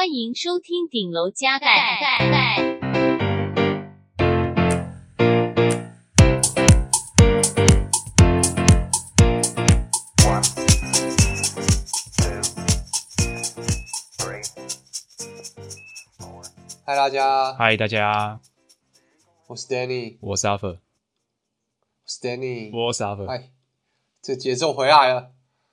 [0.00, 1.66] 欢迎收听顶楼加盖。
[16.86, 17.52] 嗨，大家！
[17.52, 18.40] 嗨，大家！
[19.48, 20.68] 我是 Danny，我是阿佛。
[20.68, 20.78] 我
[22.06, 23.26] 是 Danny，我是阿佛。
[23.26, 23.50] 嗨，
[24.22, 25.32] 这节奏回来了。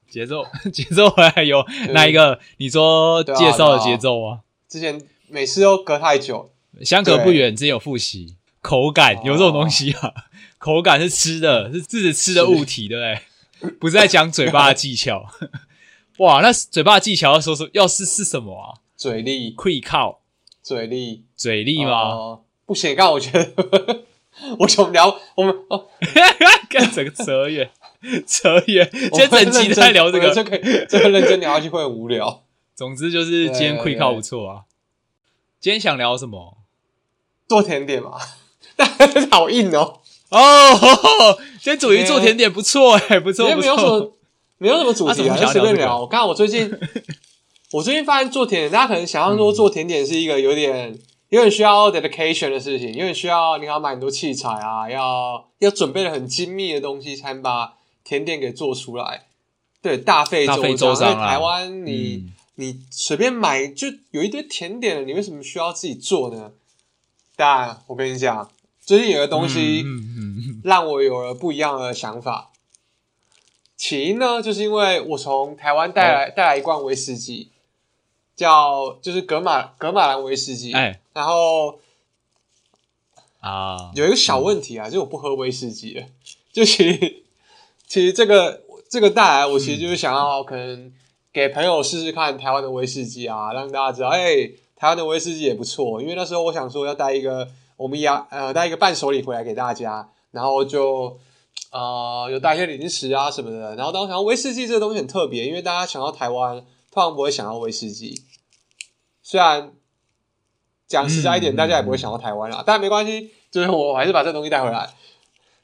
[0.10, 2.40] 节奏， 节奏回来有哪一个？
[2.58, 4.40] 你说介绍的节奏啊？
[4.68, 8.36] 之前每次都隔太久，相隔不远，之前有复习。
[8.62, 10.14] 口感有这种东西啊？
[10.58, 13.72] 口感是吃的，是自己吃的物体，对不对？
[13.80, 15.26] 不是在讲嘴巴的技巧。
[16.18, 18.82] 哇，那嘴巴的技巧要说说，要是是什么啊？
[18.96, 20.22] 嘴力，会靠
[20.64, 22.40] 嘴力，嘴力吗？
[22.66, 24.04] 不行，刚我觉得，
[24.60, 25.88] 我想聊我们哦，
[26.70, 27.70] 干整个扯远。
[28.26, 32.44] 扯远，今天整集在聊这个，这可以，这个认真聊下去会很无聊。
[32.76, 34.62] 总之就是今天 quick 靠不错啊。
[35.60, 36.58] 今天想聊什么？
[37.48, 38.12] 做甜点嘛，
[39.32, 40.00] 好硬哦。
[40.30, 43.62] 哦，今天主题做甜点不错哎，不错不错。
[43.62, 44.14] 没有什么，
[44.58, 46.06] 没有什么主题啊，就随便聊。
[46.06, 46.72] 刚刚我最近，
[47.74, 50.98] 我最近发现做甜点，大家可能想象说做甜点是一个有点。
[51.30, 57.74] 有点需要 dedication 的事情，有点需要你要买很多器材啊，要要准备的很精密的东西，才能把
[58.08, 59.26] 甜点给做出来。
[59.82, 61.12] 对，大费周章。
[61.12, 66.54] 因为台湾你、嗯、你随便买就有一堆甜点了，你为什么需要自己做呢？
[67.36, 69.84] 但我跟你讲，最近有个东西
[70.64, 72.52] 让我有了不一样的想法。
[73.76, 77.52] 起因呢，就是因为我从台湾带来带来一罐威士忌。
[78.38, 80.72] 叫就是格马格马兰威士忌，
[81.12, 81.80] 然后
[83.40, 86.06] 啊，有一个小问题啊，嗯、就是我不喝威士忌了。
[86.54, 87.24] 就其实
[87.88, 90.92] 其实这个这个带来，我其实就是想要可能
[91.32, 96.02] 给朋友试试看台湾的威士忌啊，让大家知道，哎、欸，台湾的威士忌也不错。
[96.02, 101.18] 因为那时候我想说要带一个我们亚呃带一个伴手礼回来给大家，然后就
[101.72, 103.76] 呃有带一些零食啊什么的。
[103.76, 106.58] 然后当时想威士忌这个东西很特别，因为大家想到台湾，
[106.92, 108.22] 通常不会想到威士忌。
[109.24, 109.72] 虽然
[110.88, 114.90] 讲实在一点，大家也不会想到台湾啦，嗯、但没关系，就是我还是把这东西带回来。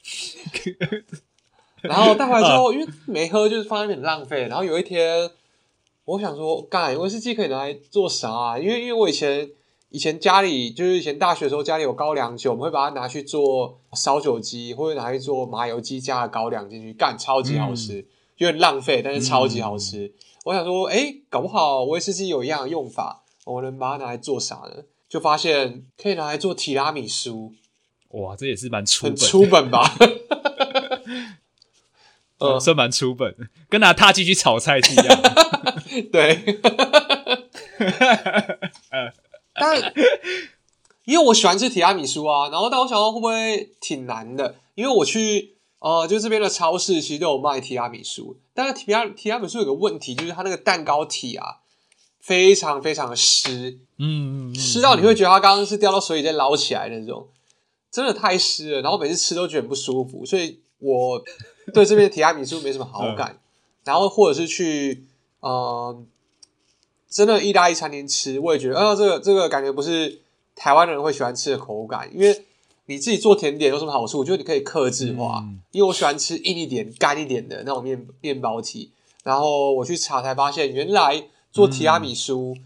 [1.88, 4.48] 然后带回来之后，因为没喝，就是放在那边很浪费。
[4.48, 5.30] 然后有一天，
[6.06, 8.58] 我想说，干威士忌可以拿来做啥啊？
[8.58, 9.50] 因为因为我以前
[9.90, 18.06] 以前家里就是以前大学的时候家里有高粱酒，我们会把它拿去做烧酒鸡，或者拿去做麻油鸡，加了高粱进去，干超级好吃，嗯、
[18.38, 20.06] 有点浪费，但是超级好吃。
[20.06, 20.12] 嗯、
[20.46, 23.20] 我想说，哎、欸，搞不好威士忌有一样的用法。
[23.44, 24.84] 我能把它拿来做啥呢？
[25.06, 27.52] 就发现可以拿来做提拉米苏。
[28.12, 29.94] 哇，这也是蛮出本，很出本吧？
[32.44, 33.34] 呃，算蛮出本，
[33.68, 35.82] 跟拿踏进去炒菜是一样的。
[36.12, 36.60] 对。
[39.54, 39.92] 但
[41.04, 44.56] 因为我喜欢吃提拉米苏啊，然后但我想到会不会挺难的？
[44.74, 51.58] 因为我去呃，就这边的超市其实都有卖提拉米苏，但是提拉提拉米苏有个问题，就是它那个蛋糕体啊。
[52.20, 57.28] 非常非常的湿，嗯，湿到你会觉得它刚刚是掉到水里再捞起来那种，
[57.92, 58.80] 真的太湿了。
[58.80, 61.22] 然后每次吃都觉得很不舒服，所以我
[61.72, 63.38] 对这边的提拉米苏没什么好感。
[63.84, 65.04] 然后或者是去，
[65.40, 65.96] 呃，
[67.08, 70.20] 真的意大利餐厅吃，我也觉得，啊，这个这个感觉不是
[70.54, 72.10] 台湾人会喜欢吃的口感。
[72.14, 72.44] 因为
[72.86, 74.18] 你自己做甜点有什么好处？
[74.18, 78.90] 我觉得你可以克制化，因为我喜欢吃硬一点、干一点的那种面面包体。
[79.22, 81.28] 然后我去查才发现，原来。
[81.54, 82.64] 做提拉米苏，嗯、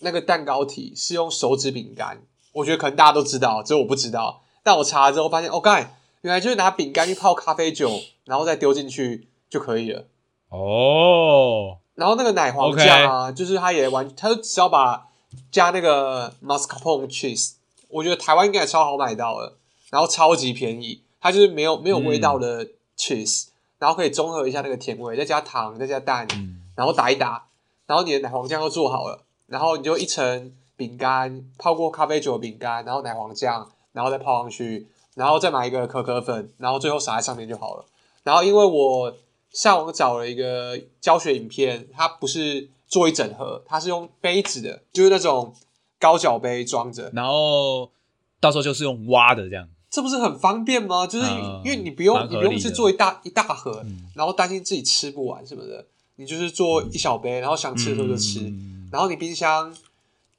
[0.00, 2.20] 那个蛋糕体是用手指饼干，
[2.52, 4.42] 我觉得可能大家都知道，只有我不知道。
[4.62, 7.90] 但我查了之后发现，哦，干，原来就是拿饼干去泡咖啡酒，
[8.28, 10.04] 然后再丢进去就可以了。
[10.50, 15.08] 哦，然后那个奶黄酱啊就是它也完，它就只要把
[15.50, 17.54] 加那个 mascarpone cheese，
[17.88, 19.56] 我觉得台湾应该也超好买到了，
[19.90, 27.46] 然后超级便宜，它就是没有没有味道的 cheese，、嗯、然后可以中和一下那个甜味，再加糖，再加蛋，嗯、然后打一打。
[27.86, 37.84] 然后你的奶黄酱就做好了，然后你就一层饼干泡过咖啡酒的饼干，然后奶黄酱，然后再泡上去，然后再买一个可可粉，然后最后撒在上面就好了。
[38.28, 39.16] 然后因为我
[39.50, 45.54] 上网找了一个教学影片，它不是做一整盒，它是用杯子的，就是那种
[45.98, 47.90] 高脚杯装着，然后
[48.38, 51.06] 到时候就是用挖的这样，这不是很方便吗？
[51.06, 51.24] 就是
[51.64, 55.86] 因为你不用你不用去做一大一大盒，嗯、然后担心自己吃不完什么的。
[56.16, 59.74] 你就是做一小杯，然后想吃的时候就吃，嗯、然后你冰箱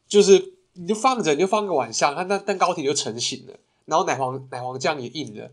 [0.08, 3.54] 就是你就放着，你就放个晚上，它那蛋糕体就成型了，
[3.86, 5.50] 然后奶黄奶黄酱也硬了，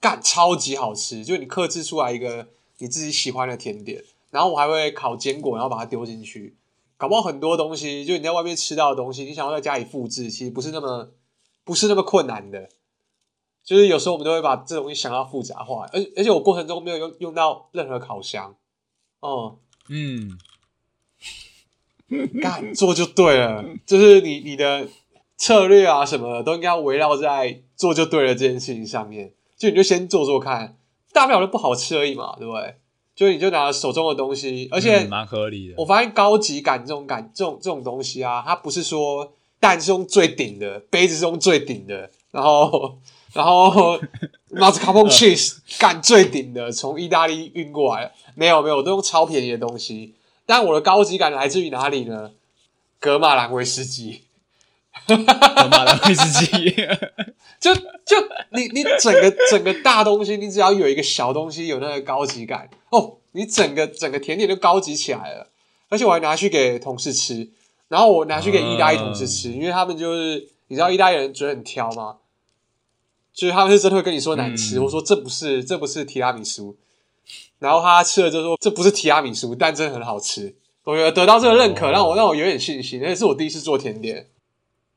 [0.00, 2.48] 干超级好吃，就你克制出来一个
[2.78, 6.54] 你自己喜欢的甜点，然后我还会烤坚果，然后把它丢进去，
[6.96, 11.10] 搞不好很多东西，就你在外面吃到的东西，你想要在家里复制，其实不是那么
[11.64, 12.68] 不是那么困难的。
[13.64, 18.54] 就是有时候我们都会把这东西想要复杂化，而而且我过程中没有用用到任何烤箱。
[19.20, 19.58] 哦，
[19.88, 20.38] 嗯，
[22.40, 24.88] 干做就对了，就是你你的
[25.36, 29.34] 策略啊什么的都应该要围绕在做就对了这件事情上面。
[29.58, 30.76] 就你就先做做看，
[31.12, 32.76] 大不了就不好吃而已嘛，对不对？
[33.14, 35.74] 就你就拿手中的东西，而且蛮合理的。
[35.76, 42.98] 我发现高级感这种感这种这种东西啊，它不是说蛋是用最顶的，杯子是用最顶的，然后。
[43.34, 44.00] 然后
[44.52, 50.14] ，mascarpone cheese 干最顶的，从意大利运过来，没有没有，我都用超便宜的东西。
[50.46, 52.30] 但我的高级感来自于哪里呢？
[52.98, 54.22] 格马兰威士忌，
[55.16, 56.70] 噶玛兰威士忌，
[57.60, 58.16] 就就
[58.50, 65.50] 你你整个整个大东西，你只要有一个小东西有那个高级感哦，你整个整个甜点就高级起来了。
[65.88, 67.48] 而且我还拿去给同事吃，
[67.88, 72.16] 然后我拿去给意大利同事吃，嗯、因为他们就是你知道意大利人嘴很挑吗？
[73.32, 76.76] 就是他们是真的会跟你说难吃，嗯、我说这不是这不是提拉米苏，
[77.58, 80.54] 然后他吃了就说这不是提拉米苏，但真的很好吃。
[80.84, 84.26] 我觉得得到这个认可，让我让我有点信心，那是我第一次做甜点。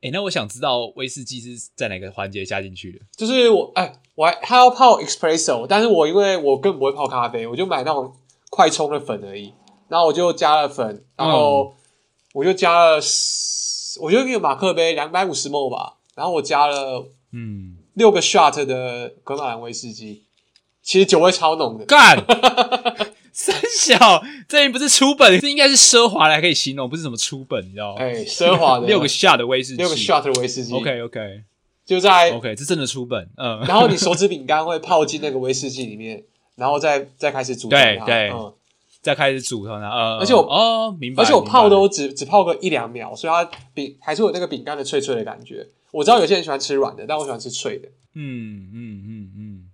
[0.02, 2.98] 哎、欸，那我想知道威士忌是在哪个环节加进去的？
[3.16, 8.12] 就是我哎，我还他要泡 espresso，但是我因为我根本不会泡咖啡，我就买那种
[8.50, 9.54] 快冲的粉而已。
[9.88, 11.74] 然后我就加了粉，然后
[12.34, 13.00] 我就加了，
[14.00, 17.78] 我觉得一个马克杯两百五十 ml 吧，然后我加了嗯。
[17.94, 20.22] 六个 shot 的格马兰威士忌，
[20.82, 21.84] 其实酒味超浓的。
[21.84, 22.16] 干，
[23.32, 28.02] 三小，这不是初本，这应该是奢华来可以形容，不是什么初本，你知道吗？
[28.02, 30.74] 哎，奢华的六个 shot 的威士忌，六个 shot 的威士忌。
[30.74, 31.42] OK OK，
[31.86, 33.28] 就在 OK，这真的初本。
[33.36, 36.22] 嗯，然后你手指饼干会泡进那个威士忌里面，
[36.56, 37.76] 然后再再开始煮它。
[37.76, 38.52] 对对，嗯，
[39.00, 39.72] 再开始煮它。
[39.72, 41.22] 呃，而且我哦，明白。
[41.22, 45.66] 而且我泡都只只泡个一两秒，所以它饼还是有那个饼干的脆脆的感觉。
[45.90, 47.88] 我知道有些人喜欢吃软的，但我喜欢吃脆的。
[48.14, 49.68] 嗯嗯嗯嗯，嗯嗯嗯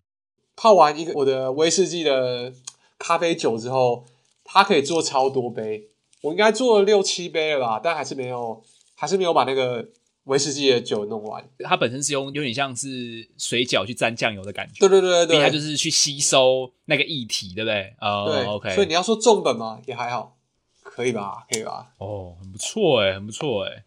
[0.55, 2.53] 泡完一个我的威士忌的
[2.99, 4.05] 咖啡酒之后，
[4.45, 5.89] 它可以做超多杯，
[6.23, 8.63] 我应该做了六七杯了吧，但还是没有，
[8.95, 9.89] 还是没有把那个
[10.25, 11.49] 威士忌的酒弄完。
[11.61, 17.95] 它本身是用有点像是水饺去沾酱油的感觉，对对对对对，它就是去吸收那个液体，对不对？
[17.99, 18.75] 啊、uh, 对，OK。
[18.75, 20.37] 所以你要说重本嘛，也还好，
[20.83, 21.47] 可以吧？
[21.51, 21.93] 可以吧？
[21.99, 23.85] 哦，很不错诶，很不错诶。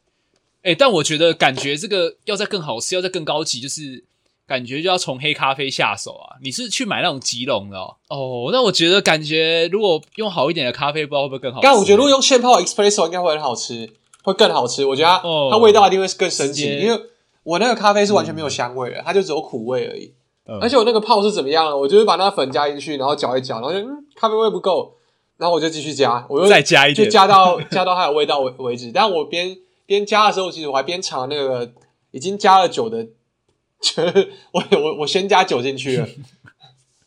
[0.63, 4.03] 哎、欸，但我觉得感觉这个要再更好吃，要再更高级，就是
[4.51, 6.35] 感觉就要从黑咖啡下手啊。
[6.43, 7.95] 你是去买那种吉隆的哦？
[8.09, 11.63] 哦，那我觉得感觉如果用好一点的咖啡，不知道会不会更好吃。
[11.63, 13.89] 但我觉得如果用现泡 espresso 应该会很好吃，
[14.23, 14.85] 会更好吃。
[14.85, 17.01] 我觉得它、哦、它味道一定会更神奇，因为
[17.43, 20.13] 我那个咖啡是完全没有香味的，嗯、它就只有苦味而已。
[20.47, 21.77] 嗯、而且我那个泡是怎么样呢？
[21.77, 24.95] 我就是把那个粉加进去，然后搅一搅，然后就嗯，咖啡味不够，
[25.37, 28.91] 然后我就继续加，我又再加一点，就加到 加到它有味道为为止。
[28.91, 29.55] 但我边
[29.85, 31.71] 边加的时候，其实我还边尝那个
[32.11, 33.07] 已经加了酒的，
[34.51, 36.07] 我我我先加酒进去了，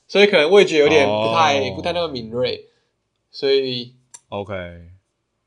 [0.08, 1.76] 所以可能味觉有点不太、oh.
[1.76, 2.68] 不太那么敏锐，
[3.30, 3.94] 所以
[4.28, 4.54] OK。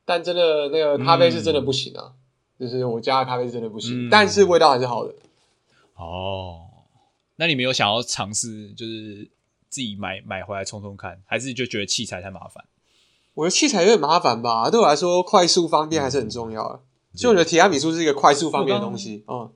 [0.04, 2.12] 但真的那个咖啡是真的不行啊，
[2.58, 5.14] 嗯、就是我加的咖啡是真的不行，嗯、但是味道还是好的。
[5.96, 6.66] 哦，
[7.36, 9.28] 那你没有想要尝试，就是
[9.68, 12.64] 自己买买回来冲冲看，还是就觉得器材太麻烦？
[13.34, 16.80] 我觉得器材有点麻烦吧，对我来说快速方便还是很重要的。
[17.14, 19.24] 就我觉得提拉米苏是一个快速方便的东西。
[19.26, 19.50] 哦，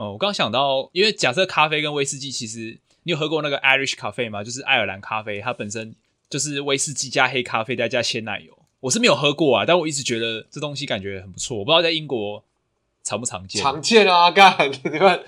[0.00, 4.42] 哦，我刚想到，因为假设咖啡跟威士忌，其实你有喝过那个 Irish Coffee 吗？
[4.42, 5.94] 就是爱尔兰咖啡，它本身
[6.30, 8.58] 就是威士忌加黑咖啡再加鲜奶油。
[8.80, 11.58] 我是没有喝过啊，但我一直觉得这东西感觉很不错。
[11.58, 12.42] 我不知道在英国
[13.04, 13.60] 常不常见？
[13.62, 15.22] 常见啊，干 你们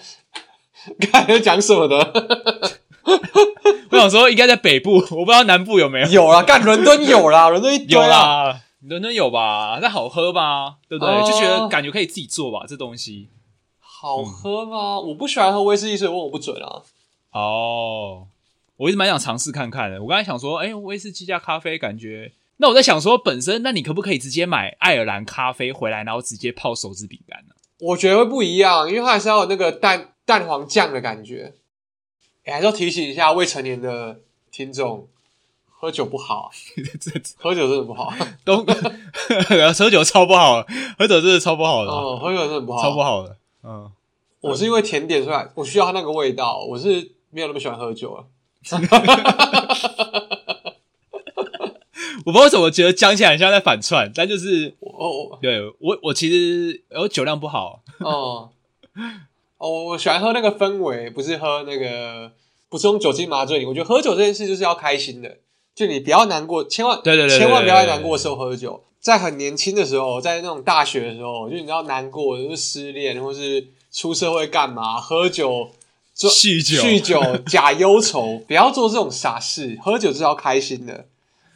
[1.12, 2.78] 干 在讲什么的？
[3.90, 6.08] 我想说应该在北部，我不知道南部有没有。
[6.08, 8.62] 有啊，干伦敦有啦，伦敦有啦。
[8.80, 9.78] 伦敦有吧？
[9.82, 10.76] 那好喝吧？
[10.88, 11.14] 对不对？
[11.14, 13.28] 哦、就觉得感觉可以自己做吧，这东西
[14.02, 14.96] 好喝吗？
[14.96, 16.82] 嗯、我不喜欢喝威士忌，所以问我不准啊。
[17.30, 18.26] 哦，
[18.76, 20.02] 我一直蛮想尝试看看的。
[20.02, 22.32] 我刚才想说，哎、欸，威士忌加咖啡，感觉……
[22.56, 27.54] 那我在想说，本身那你可不可以直接买爱尔兰咖啡回来，然后直接泡手指饼干呢？
[27.78, 31.54] 我觉得会不一样，因为它还是要有那个蛋蛋黄酱的感觉。
[32.44, 34.18] 哎、欸，还是要提醒一下未成年的
[34.50, 35.06] 听众。
[35.68, 36.50] 喝酒不好，
[37.38, 38.12] 喝酒真的不好，
[38.44, 38.64] 都
[39.78, 40.64] 喝酒超不好，
[40.98, 41.90] 喝酒真的超不好的。
[41.90, 43.36] 哦，喝酒真的不好，超不好的。
[43.64, 43.90] 嗯，
[44.40, 48.26] 我是因为甜点出来，我需要它那个味道，我是没有那么喜欢喝酒了。
[52.24, 57.82] 我不知道为什么觉得讲起来很像在反串，但就是我，对我我其实我酒量不好。
[57.98, 58.50] 哦
[59.58, 62.30] 哦，我喜欢喝那个氛围，不是喝那个，
[62.68, 63.64] 不是用酒精麻醉你。
[63.64, 65.38] 我觉得喝酒这件事就是要开心的。
[65.74, 68.84] 就你不要难过，千万对对对，千万不要在难过的时候喝酒。
[69.02, 75.68] 在很年轻的时候，在那种大学的时候，就你知道难过，就是失恋，或是出社会干嘛，喝酒、
[76.16, 79.76] 酗酒、酗酒、假忧愁，不要做这种傻事。
[79.82, 81.06] 喝酒是要开心的，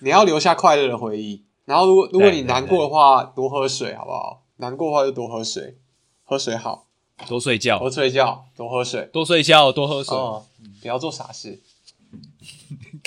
[0.00, 1.42] 你要留下快乐的回忆。
[1.64, 4.42] 然后，如果如果你难过的话，多喝水，好不好？
[4.56, 5.76] 难过的话就多喝水，
[6.24, 6.86] 喝水好。
[7.28, 10.16] 多睡觉，多睡觉，多喝水，多睡觉，多喝水。
[10.16, 10.44] 哦，
[10.82, 11.60] 不要做傻事。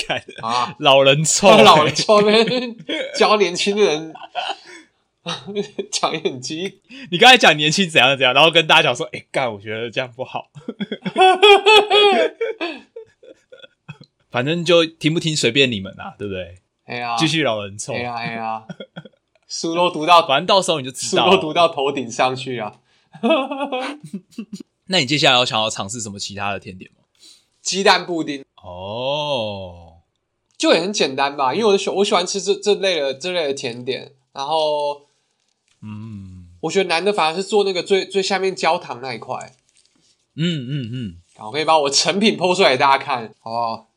[0.05, 2.21] 看啊，老人臭，老人臭，
[3.17, 4.13] 教年轻人
[5.91, 6.81] 讲演技。
[7.11, 10.49] 你刚才讲年轻怎样怎样，然后跟大家讲说，哎，干，我觉得这样不好。
[14.31, 16.59] 反正就听不听随便你们啦，对不对？
[16.85, 17.93] 哎呀，继续老人臭。
[17.93, 18.63] 哎呀哎呀，
[19.47, 22.79] 书都读到，反正到时候你就知道，书都读到头顶上去啊。
[24.85, 27.03] 那你接下来要想要尝试什么其他的甜点吗？
[27.61, 29.88] 鸡蛋布丁哦，
[30.59, 34.13] 就也很简单吧，因为我喜我喜欢吃这这类的这类的甜点。
[34.33, 35.01] 然后，
[35.81, 39.55] 嗯，我觉得难的反而是做那个最最下面焦糖那一块。
[40.35, 43.87] 嗯嗯嗯，我可以把我成品 po 出来给大家看，好不好？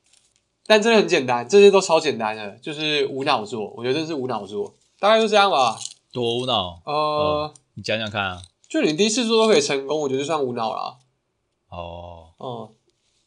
[0.67, 3.69] 但真的很简单，这些都超简单的，就是无脑做。
[3.77, 5.77] 我觉得这是无脑做，大概就这样吧。
[6.13, 6.81] 多无脑？
[6.87, 8.43] 呃、哦，你讲讲看啊。
[8.69, 10.99] 就你第一次做都可以成功，我觉得就算无脑了。
[11.69, 12.71] 哦，嗯，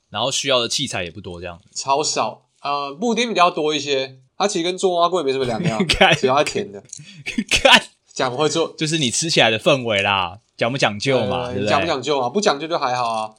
[0.09, 2.44] 然后需要的器材也不多，这样超少。
[2.65, 5.79] 呃，布丁比较多一些，它其实跟做碗粿没什么两样，
[6.17, 6.81] 只要它甜的。
[7.51, 7.79] 看，
[8.11, 11.51] 讲不会做， 就是你吃起来的氛围啦，讲不讲究嘛？
[11.53, 11.69] 对不对？
[11.69, 12.27] 讲不讲究啊？
[12.27, 13.31] 不讲究就还好啊。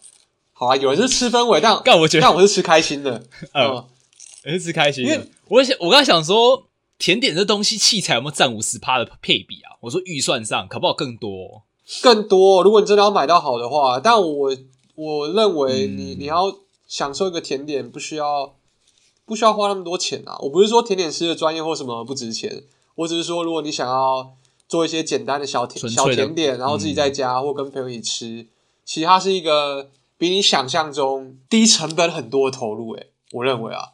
[0.52, 3.25] 好啊，有人是吃氛围，但但我觉得，但我是吃开心的。
[3.52, 3.85] 嗯，
[4.45, 5.26] 我是吃开心的。
[5.49, 6.68] 我想，我刚才想说，
[6.99, 9.76] 甜点这东西器材有没有占五十趴的配比啊？
[9.80, 11.64] 我说预算上，可不好更多。
[12.00, 14.56] 更多，如果你真的要买到好的话，但我
[14.95, 16.45] 我认为你、嗯、你要
[16.87, 18.55] 享受一个甜点，不需要
[19.26, 20.38] 不需要花那么多钱啊！
[20.40, 22.62] 我不是说甜点师的专业或什么不值钱，
[22.95, 24.33] 我只是说，如果你想要
[24.68, 28.47] 做一些简单的小甜小甜点，然后自己在家、嗯、或跟朋友一起吃，
[28.85, 32.95] 其实它是一个比你想象中低成本很多的投入。
[32.95, 33.90] 诶，我认为啊，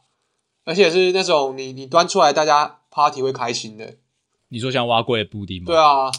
[0.64, 3.94] 而且是那种你你端出来大家 party 会开心的。
[4.50, 5.66] 你说像碗粿布丁吗？
[5.66, 6.12] 对啊。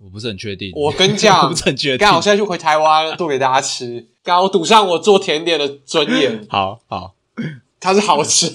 [0.00, 0.70] 我不是很确定。
[0.76, 1.98] 我跟你讲， 我不是很确定。
[1.98, 4.06] 刚好现在就回台湾做给大家吃。
[4.22, 6.46] 刚好我赌上我做甜点的尊严。
[6.48, 7.14] 好 好，
[7.80, 8.52] 它是好吃。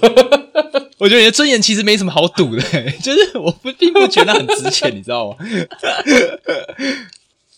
[0.99, 2.61] 我觉得你的尊严其实没什么好赌的，
[3.01, 5.37] 就是我不并不觉得很值钱，你知道吗？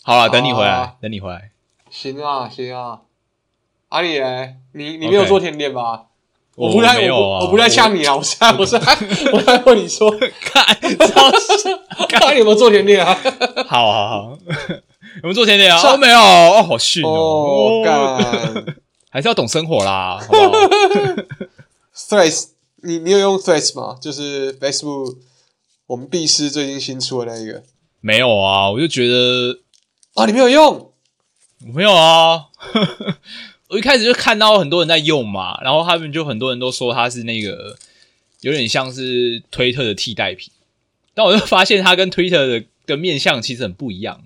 [0.02, 1.50] 好了，等你回来，啊、等你回来。
[1.90, 3.00] 行啊，行啊。
[3.88, 6.02] 阿里诶，你你没有做甜点吧.
[6.56, 8.16] 我不太，我我不太呛你啊！
[8.16, 8.76] 我是我是
[9.32, 10.64] 我在问你说，看，
[12.08, 13.16] 看你有没有做甜点啊？
[13.68, 15.80] 好好好，有没有做甜点啊？
[15.84, 18.64] 哦，没有哦，好逊哦，干，
[19.10, 20.52] 还是要懂生活啦，好不好
[21.96, 22.48] ？Threads，
[22.82, 23.98] 你你有用 Threads 吗？
[24.00, 25.16] 就是 Facebook，
[25.86, 27.62] 我们必师最近新出的那一个。
[28.00, 29.60] 没有啊，我就觉得
[30.14, 30.92] 啊，你没有用？
[31.58, 32.46] 没有啊。
[33.68, 37.76] 我一开始就看到很多人在用嘛，然后他们就很多人都说它是那个
[38.42, 40.52] 有点像是推特的替代品，
[41.14, 44.22] 但我就发现它跟推特的的面向其实很不一样，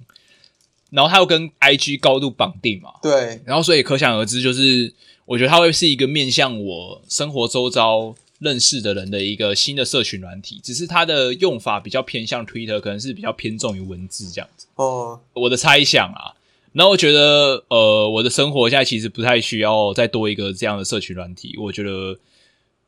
[0.90, 4.92] 然后它又跟 IG 高度绑定嘛，对，然后所以可想而知，就是
[5.30, 14.66] 我觉得它会是一个面向我生活周遭认识的人的一个新的社群软体，只是它的用法比较偏向 Twitter，，可能是比较偏重于文字这样子。
[14.74, 16.34] 哦，我的猜想啊。
[16.72, 21.54] 然后我觉得，呃，我的生活现在其实不太需要再多一个这样的社群软体。
[21.58, 22.18] 我觉得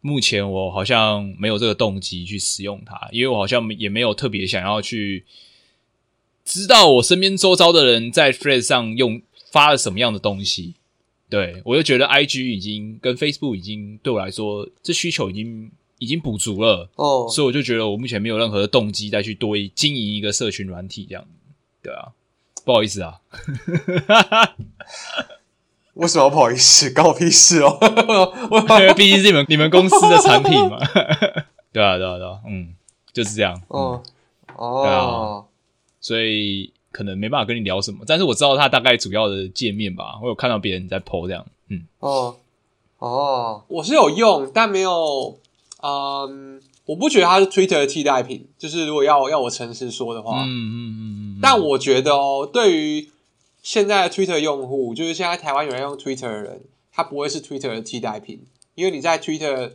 [0.01, 5.25] 目前我好像没有这个动机去使用它，因为我好像也没有特别想要去
[6.45, 9.23] 知道我身边周遭的人在 Threads 上用
[9.53, 10.75] 发了什么样的东西。
[11.33, 16.91] 对，我就觉得 IG 已经跟 Facebook 已经对我来说，这需求已经已经补足了。
[16.97, 21.25] 哦，所以我就觉得我目前没有任何的动机再去多经营一个社群软体这样。
[21.83, 22.09] 对啊。
[22.65, 23.19] 不好意思啊，
[25.95, 26.93] 为什么不好意思？
[26.95, 27.77] 关我屁事哦！
[28.79, 30.79] 因为毕竟是你们你们公司的产品嘛。
[31.73, 32.75] 对啊，对啊，对啊，嗯，
[33.13, 33.61] 就是这样。
[33.67, 34.01] 哦，
[34.55, 35.43] 哦，对啊，
[36.01, 40.21] 所以可能没办法跟你聊什么，但是我知道它大概主要的界面吧。
[40.23, 41.45] 我有看到别人在 po 这样。
[41.69, 42.37] 嗯，哦，
[42.99, 45.39] 哦，我是有用，但没有，
[45.83, 46.61] 嗯。
[46.85, 51.39] 我不觉得它是 Twitter 的替代品，就是如果要要我诚实说的话，嗯嗯嗯嗯。
[51.41, 53.09] 但我觉得哦，对于
[53.63, 58.45] 现在的 Twitter 用户，就是现在台湾有人用 Twitter 的人，他不会是 Twitter 的替代品，
[58.75, 59.71] 因为你在 Twitter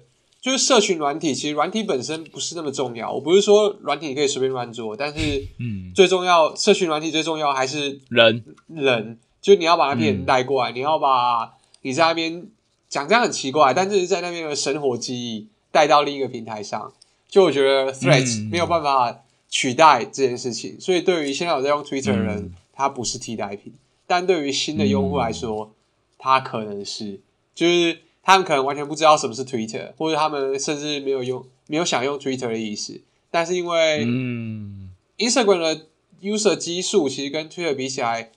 [0.48, 3.12] 就是社群软体，其实软体本身不是那么重要。
[3.12, 11.52] 我不是说软体你可以随便乱做，但是嗯，最重要，社群软体最重要还是人人，就你要把那边人带过来，嗯、你要把
[11.82, 12.48] 你在那边
[12.88, 16.94] 讲这样很奇怪，但是在那边的生活记忆带到另一个平台上。
[17.28, 20.80] 就我觉得 Threads 没有办法取代这件事情。
[20.80, 23.74] 所以对于现在有在用 Twitter 的人，嗯、它不是替代品；
[24.08, 25.74] 但对于新的用户来说，
[26.18, 27.20] 它可能是，
[27.54, 33.00] 就是他们可能完全不知道什么是 Twitter，或者他们甚至没有用、没有想用 Twitter 的意思。
[33.32, 35.88] 但是因为嗯，Instagram 的
[36.22, 38.34] user 基数其实跟 Twitter 比起来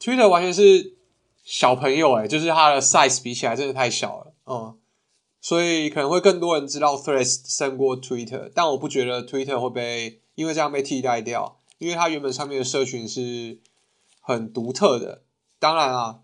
[0.00, 0.92] ，Twitter 完全是
[1.42, 4.76] 小朋友诶，就是它的 size 比起来真的太小了，嗯，
[5.40, 13.58] 所以可能会更多人知道 Threads 胜过 Twitter，但我不觉得 Twitter 会被因为这样被替代掉，因为它原本上面的社群是
[14.20, 15.22] 很独特的。
[15.58, 16.20] 当然啊，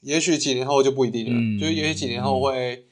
[0.00, 2.84] 也许几年后就不一定了，嗯、就是也许几年后会。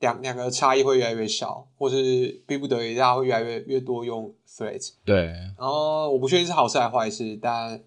[0.00, 4.90] 两两个差异会越来越小，或是逼不得已，大家会越来越越多用 Threads。
[5.02, 7.82] 对，然后我不确定是好事还是坏事，但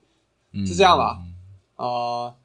[0.65, 1.19] 是这样吧。
[1.75, 2.35] 嗯、呃，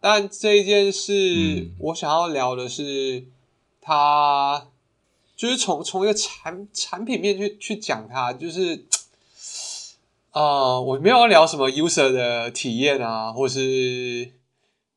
[0.00, 3.24] 但这一件事，嗯、我想要聊的是，
[3.80, 4.68] 它
[5.34, 8.84] 就是从从一个产产品面去去讲它，就是
[10.32, 14.32] 呃，我没有要聊什么 user 的体验啊，或是。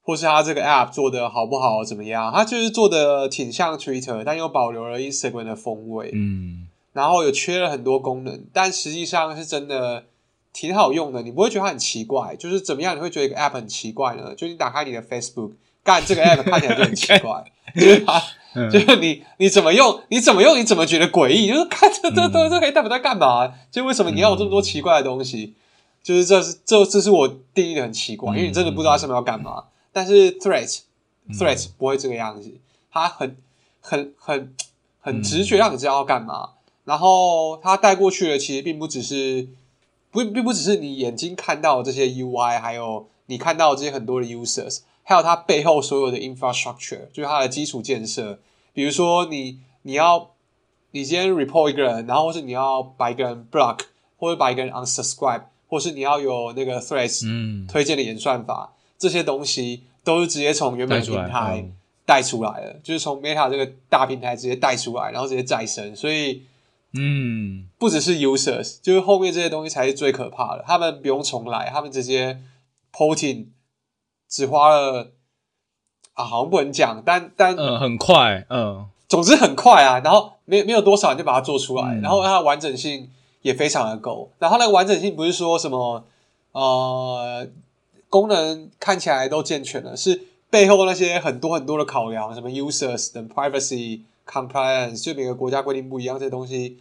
[0.03, 2.31] 或是他这个 app 做的好不好，怎么样？
[2.33, 6.11] 他就是做的挺像 Twitter，但又保留了 Instagram 的风味。
[6.13, 10.03] 嗯，然后有缺了很多功能，但实际上是真的
[10.51, 11.21] 挺好用的。
[11.21, 12.35] 你不会觉得它很奇怪？
[12.35, 12.97] 就是怎么样？
[12.97, 14.35] 你会觉得一个 app 很奇怪呢？
[14.35, 15.51] 就你打开你的 Facebook，
[15.83, 18.21] 干这个 app 看起来就很奇怪，就是它，
[18.69, 20.01] 就是你你怎么用？
[20.09, 20.59] 你怎么用？
[20.59, 21.47] 你怎么觉得诡异？
[21.47, 23.53] 就是看这这这这可以代表在干嘛？
[23.71, 25.53] 就为什么你要有这么多奇怪的东西？
[26.03, 29.63] 就是这是这这是我定义的很奇怪，因为你真的不知道他上面要干嘛。
[29.93, 30.81] 但是 threats
[31.29, 32.51] threats 不会这个样子，
[32.91, 33.37] 它很
[33.79, 34.53] 很很
[34.99, 36.49] 很直觉让你知道要干嘛，
[36.83, 39.47] 然后它带过去的其实并不只是
[40.11, 48.39] 不并不只是你眼睛看到的这些 UI，还有你看到的这些很多的 users，还有它背后所有的 infrastructure，就是它的基础建设。
[48.73, 50.31] 比如说你你要
[50.91, 53.79] 你今天 report 一个人，然后或是你要把一个人 block，
[54.17, 57.23] 或者把一个人 unsubscribe，或是你要有那个 threats
[57.67, 58.73] 推荐的演算法。
[59.03, 61.69] 这些东西都是直接从原本平台
[62.05, 65.93] 带出来的，就是从 Meta 这个大平台直接带出来，然后直接再生。
[65.93, 66.43] 所以，
[66.93, 70.63] 嗯，不只是 users，就是后面这些东西才是最可怕的。
[70.65, 72.39] 他们不用重来，他们直接
[72.93, 73.47] porting
[74.29, 75.11] 只花了
[76.13, 79.99] 啊，好像不能讲，但但嗯，很快，嗯，总之很快啊。
[79.99, 83.09] 然后没没有多少人就把它做出来，嗯、然后它的完整性
[83.41, 84.31] 也非常的够。
[84.39, 86.05] 然后那个完整性不是说什么
[86.53, 87.45] 呃。
[88.13, 90.21] 功能看起来都健全了，是
[90.51, 96.77] 背后那些很多很多的考量，什么 users 等 privacy compliance，就每个国家规定不一样，这些东西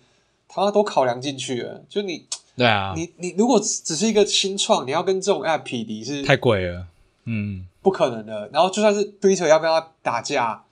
[0.46, 1.82] 它都考量进去了。
[1.88, 6.86] 就你对啊，你你如果只是一个新创，你要跟这种 app 匹敌是太贵了，
[7.24, 8.50] 嗯，不可能的。
[8.52, 10.64] 然后就算是 Twitter 要跟他打架，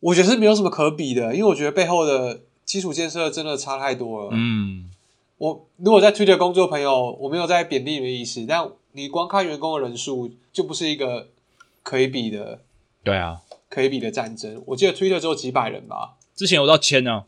[0.00, 4.30] 我觉得是没有什么可比的，因为我觉得背后的基础建设真的差太多了。
[4.32, 4.88] 嗯，
[5.36, 8.66] 我如果在 Twitter 工作朋友，我没有在贬低你的意思，但。
[8.92, 11.28] 你光看员工的人数，就不是一个
[11.82, 12.62] 可以比的，
[13.04, 14.62] 对啊，可以比的战争。
[14.66, 17.24] 我记得 Twitter 只有几百人吧，之前有到千呢，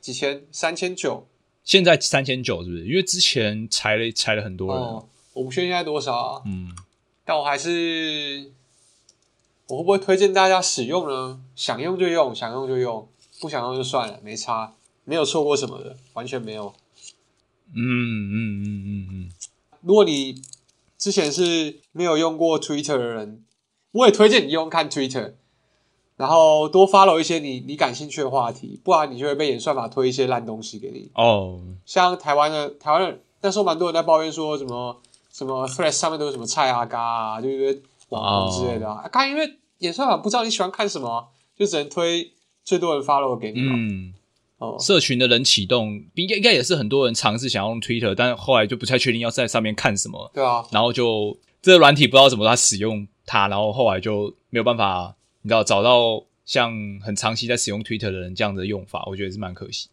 [0.00, 1.26] 几千，三千九，
[1.64, 2.84] 现在三千九是不是？
[2.86, 6.42] 因为之前裁了裁了很多人，哦，我不确定现在多少啊。
[6.44, 6.76] 嗯，
[7.24, 8.50] 但我还是，
[9.68, 11.40] 我会不会推荐大家使用呢？
[11.54, 13.08] 想用就用，想用就用，
[13.40, 16.74] 不想用就算了，没差，没有错过什么的，完全没有。
[17.72, 19.30] 嗯嗯嗯嗯嗯，嗯，
[19.80, 20.42] 如果你。
[20.98, 23.44] 之前是没有用过 Twitter 的人，
[23.92, 25.34] 我也推荐你用看 Twitter，
[26.16, 31.10] 然后多 follow 一些你你感兴趣的话题，不然你就会被演算法推一些烂东西给你。
[31.14, 39.08] 哦，像台湾的台湾人那时候蛮多人在抱怨说什么什么 Threads 上面都有什么菜啊嘎啊，就一堆网红之类的啊。
[39.08, 42.32] 看、哦啊，因为演算法不知道你喜欢看什么，就只能推
[42.64, 43.74] 最多人 follow 给你嘛。
[43.76, 44.14] 嗯。
[44.58, 50.30] 哦，社群的人启动，应该应该也是很多人尝试想要用 Twitter，但后来就不太确定要在上面看什么。
[50.32, 59.88] 对啊，然后就这个软体不知道怎么他使用它，然后后来就没有办法，你知道找到像很长期在使用 Twitter 的人这样的用法，我觉得是蛮可惜。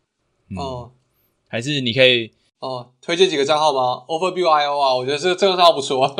[0.49, 0.91] 嗯、哦，
[1.49, 6.07] 还是你可以哦，推荐几个账号吗？Overview IO 啊，我觉得这个这个账号不错。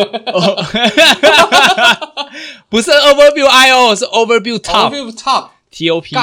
[2.68, 4.92] 不是 Overview IO，是 Overview Top。
[4.92, 6.18] Overview Top T O P。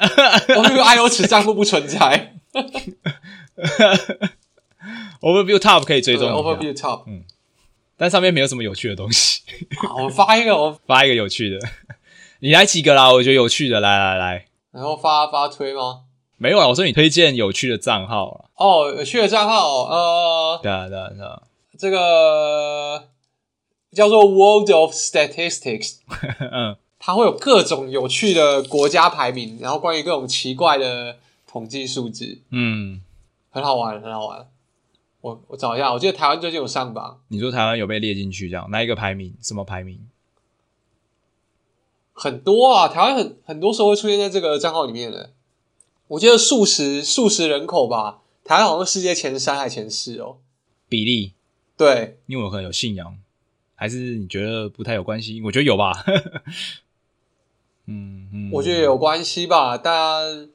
[0.48, 2.34] Overview IO 此账户不存在。
[5.20, 6.30] Overview Top 可以追踪。
[6.30, 7.24] Overview Top，嗯，
[7.96, 9.42] 但上面没有什么有趣的东西。
[9.82, 11.58] 好，我发一个，我 发一个有趣的。
[12.40, 13.12] 你来几个啦？
[13.12, 14.46] 我觉得有趣的，来来来。
[14.72, 16.02] 然后发发推吗？
[16.38, 21.42] 没有啊，我说你推荐有趣的账号哦，有趣的账号，呃，对啊对啊对啊，
[21.78, 23.08] 这个
[23.92, 25.96] 叫做 World of Statistics。
[26.40, 26.76] 嗯。
[27.02, 31.16] 它会有各种有趣的国家排名，然后关于各种奇怪的
[31.48, 33.00] 统计数字，嗯，
[33.50, 34.46] 很好玩，很好玩。
[35.22, 37.20] 我我找一下，我记得台湾最近有上榜。
[37.28, 38.70] 你说台湾有被列进去这样？
[38.70, 39.34] 哪一个排名？
[39.40, 39.98] 什么排名？
[42.12, 45.32] 很多啊，台湾很很多时候会出现在这个账号里面的。
[46.08, 50.36] 我记得数十数十人口吧，台湾好像世界前三还前四哦。
[50.86, 51.32] 比例？
[51.78, 53.16] 对，因为我可能有信仰，
[53.74, 55.40] 还是你觉得不太有关系？
[55.42, 56.04] 我觉得有吧。
[57.86, 60.48] 嗯嗯，我觉得有关系吧，但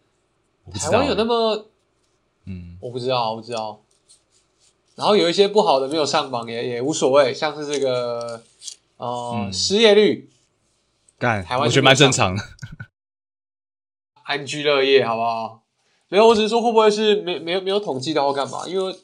[0.74, 1.68] 台湾有那么……
[2.46, 3.82] 嗯，我不知道，我不知道。
[4.96, 8.42] 然后有一些不好的没有上榜也也无所谓，像是这个
[8.98, 10.30] 呃、嗯、失业率，
[11.20, 12.42] 干台湾我觉得蛮正常的，
[14.24, 15.64] 安居乐业好不好？
[16.08, 18.66] 没有，我只是说会不会是没没有没有统计到或干嘛？
[18.68, 18.98] 因为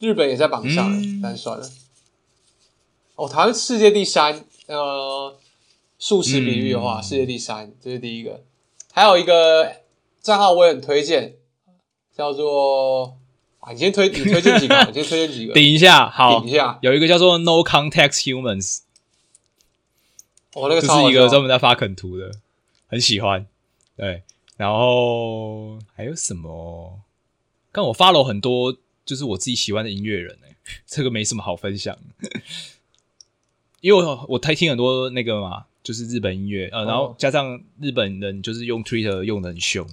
[0.00, 1.66] 日本也在榜上，嗯、但算了。
[3.14, 5.34] 哦，台湾世界第三，呃，
[6.00, 8.42] 素食比率的话，嗯、世界第三，这是第一个。
[8.92, 9.76] 还有一个
[10.20, 11.34] 账号我也很推荐，
[12.16, 13.16] 叫做。
[13.60, 14.84] 啊，你先推，你推荐几个？
[14.86, 15.52] 你先推荐几个？
[15.54, 16.78] 顶一下，好，顶一下。
[16.80, 18.78] 有一个叫做 No Context Humans，
[20.56, 22.32] 哦，那个就是一个专门在发梗图的，
[22.88, 23.46] 很喜欢。
[23.98, 24.22] 对，
[24.56, 27.00] 然后还有什么？
[27.70, 31.98] 刚我 follow 很多，就是我自己喜欢的音乐人诶、欸，这个没什么好分享，
[33.82, 39.86] 因为我我太听很多那个嘛，就是日本音乐，呃，然后加上日本人就是用 Twitter 用的很凶，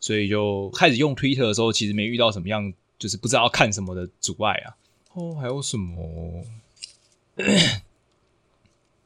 [0.00, 2.72] 所以就开始用 Twitter 的时候，其实没遇到什么样。
[2.96, 4.76] 就是不知道要看什么的阻碍啊！
[5.12, 6.44] 哦，还有什么？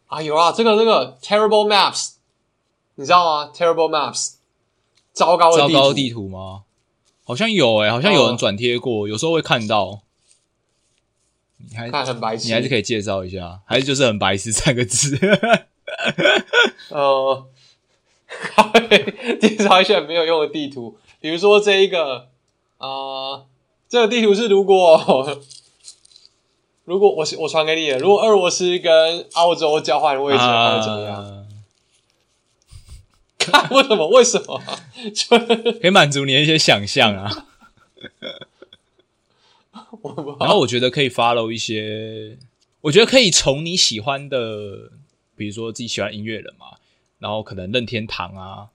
[0.06, 2.12] 啊，有啊，这个这个 Terrible Maps，
[2.96, 4.34] 你知道吗？Terrible Maps，
[5.12, 6.64] 糟糕的糟糕的地图吗？
[7.24, 10.02] 好像有诶、欸，好像有人转贴过，哦、有时候会看到。
[11.56, 15.18] 你还看很白痴，你还是可以介绍一下，还是就是很白痴三个字？
[16.90, 17.46] 呃，
[19.40, 22.28] 介绍一下没有用的地图，比如说这一个，
[22.78, 23.44] 呃。
[23.90, 25.40] 这个地图是如果
[26.84, 31.46] 如果我我传给你的，如果俄罗斯跟澳洲交换位置会怎么样？
[33.38, 34.06] 看、啊、为什么？
[34.08, 34.62] 为什么？
[35.80, 37.46] 可以满足你的一些想象啊。
[40.38, 42.36] 然后我觉得可以 follow 一些，
[42.82, 44.90] 我觉得可以从你喜欢的，
[45.38, 46.76] 比如说自己喜欢音乐人嘛，
[47.18, 48.68] 然后可能任天堂啊。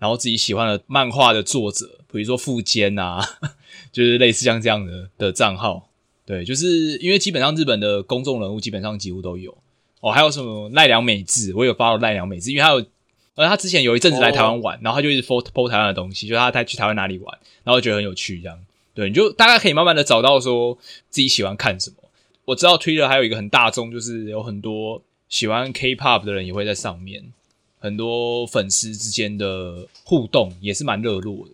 [0.00, 3.20] 然后自己喜欢的漫画的作者，比如说富坚啊，
[3.90, 5.88] 就是类似像这样的的账号，
[6.24, 9.58] 对，就是因为基本上日本的公众人物基本上几乎都有
[10.00, 12.86] 哦，还有什么奈良美智，我有发到奈良美智，因为他有，
[13.34, 18.56] 而，他之前有一阵子来台湾玩，哦、然后他就一直 po po 台湾的东西，就是他他去台湾哪里玩，然后觉得很有趣，这样，
[18.94, 20.78] 对，你就大概可以慢慢的找到说
[21.10, 21.96] 自己喜欢看什么。
[22.44, 27.32] 我知道 Twitter 还有一个很大众，就是有很多喜欢 K-pop 的人也会在上面。
[27.80, 31.52] 很多粉丝之间的互动也是蛮热络的，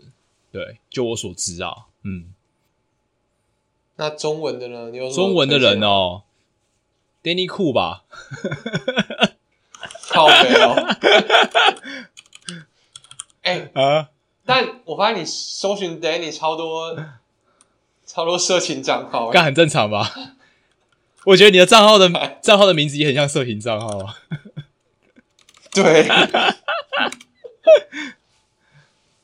[0.50, 2.32] 对，就我所知啊，嗯。
[3.96, 4.90] 那中文的呢？
[4.90, 6.22] 你有中文的人哦
[7.22, 8.04] ，Danny 酷吧，
[10.08, 10.96] 靠北哦。
[13.42, 14.08] 哎啊！
[14.46, 16.96] 但我发现你搜寻 Danny 超多，
[18.06, 20.10] 超多色情账号，这很正常吧？
[21.26, 22.08] 我觉得你的账号的
[22.42, 24.16] 账号的名字也很像色情账号啊。
[25.72, 26.06] 对，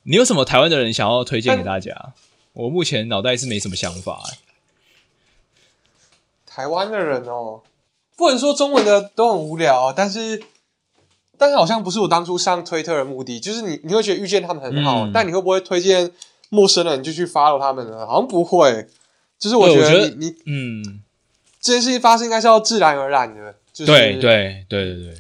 [0.04, 2.14] 你有什么台湾的人想要推荐给大家？
[2.52, 4.22] 我目前脑袋是没什么想法。
[6.44, 7.62] 台湾的人哦，
[8.16, 10.42] 不能说中文的都很无聊，但是，
[11.38, 16.10] 但是好像不是我当初上推特的目的，就是你你会觉得遇见他们很好，嗯、但你会不会推荐
[16.48, 18.04] 陌生人就去 follow 他们呢？
[18.04, 18.88] 好像不会，
[19.38, 21.02] 就是我觉得你觉得你嗯，
[21.60, 25.14] 这件事情发生应该是要自然而然的，就是对对对对对。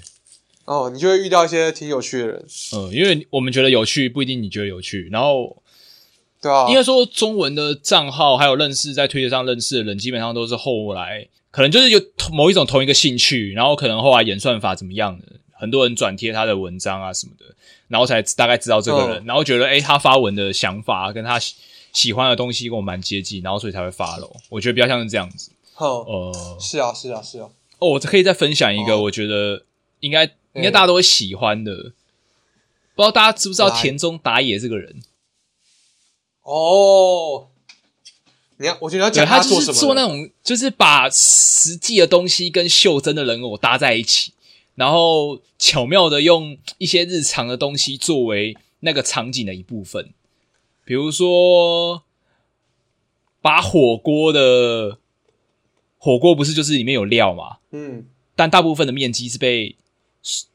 [0.64, 5.08] 哦，你就会遇到一些挺有趣的人，嗯，因为我们觉得有趣，不一定你觉得有趣。
[5.10, 5.60] 然后，
[6.40, 12.00] 对啊，应该说中文的账号还有认识在推特上认识的人，基本上都是后来可能就是有
[12.30, 17.46] 某一种同一个兴趣，然后可能后来演算法怎么样的，很多人转贴他的文章啊什么的，
[17.88, 21.56] 然后才大概知道这个人，嗯、然后觉得诶他发文的想法跟他喜
[21.92, 24.30] 喜欢的东西跟我蛮接近，然后所以才会 follow。
[24.48, 25.50] 我觉得比较像是这样子。
[25.86, 27.50] 哦，呃，是啊，是啊，是啊。
[27.78, 29.64] 哦，我可以再分享一个，我觉得
[30.00, 30.34] 应该。
[30.52, 31.82] 应该大家都会喜欢的，欸、
[32.96, 35.00] 不知道大家知不知道田中达野这个人？
[36.42, 37.46] 哦，
[38.56, 39.60] 你要，我觉得要讲他做什么？
[39.60, 44.32] 他就是做那种，就是把实际的东西跟袖珍的人偶搭在一起，
[44.74, 50.12] 然后巧妙的用一些日常的东西作为那个场景的一部分，
[50.84, 52.02] 比如说
[53.40, 54.98] 把火锅的
[56.02, 57.58] 火锅不是就是里面有料嘛？
[57.72, 59.76] 嗯，但大部分的面积是被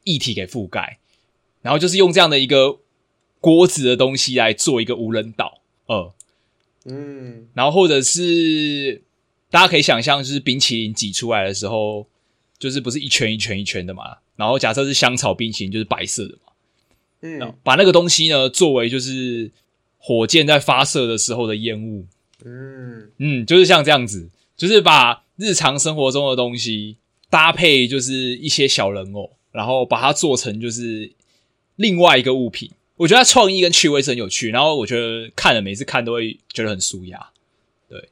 [0.02, 0.98] 液体给覆盖，
[1.62, 2.80] 然后就是用这样的一个
[3.40, 6.12] 锅子的东西来做一个无人岛，呃，
[6.86, 9.02] 嗯，然后或者是
[9.48, 12.08] 大家可以想象，就是冰淇淋挤出来的时候，
[12.58, 14.18] 就是不是一圈一圈一圈的嘛？
[14.34, 16.52] 然后假设是香草冰淇淋，就是白色的嘛。
[17.22, 19.50] 嗯，把那个东西呢，作为就是
[19.98, 22.04] 火箭在发射的时候的烟雾。
[22.44, 26.96] 嗯嗯，就是像这样子，就是把日常生活中的东西
[27.30, 31.12] 搭配，就是一些小人偶，然后把它做成就是
[31.76, 32.70] 另外一个物品。
[32.96, 37.26] 我觉得它创意跟趣味是很有趣，然后我觉得看了每次看都会觉得很舒压。
[37.90, 38.08] 对，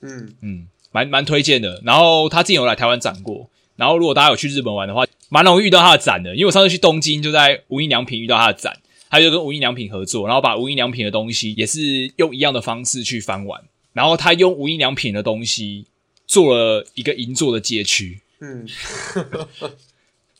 [0.00, 1.80] 嗯嗯，蛮蛮推荐的。
[1.84, 6.34] 然后他之前有来台湾展过，然后如果大家有去日本玩的话，蛮容易遇到他的展的。
[6.34, 8.76] 因为我上次去东京就在无印良品遇到他的展，
[9.08, 15.86] 他就跟无印良品合作，然后把无印良品的东西也是用一样的方式去翻玩，然后他用无印良品的东西
[16.26, 18.20] 做了一个银座的街区。
[18.40, 18.66] 嗯。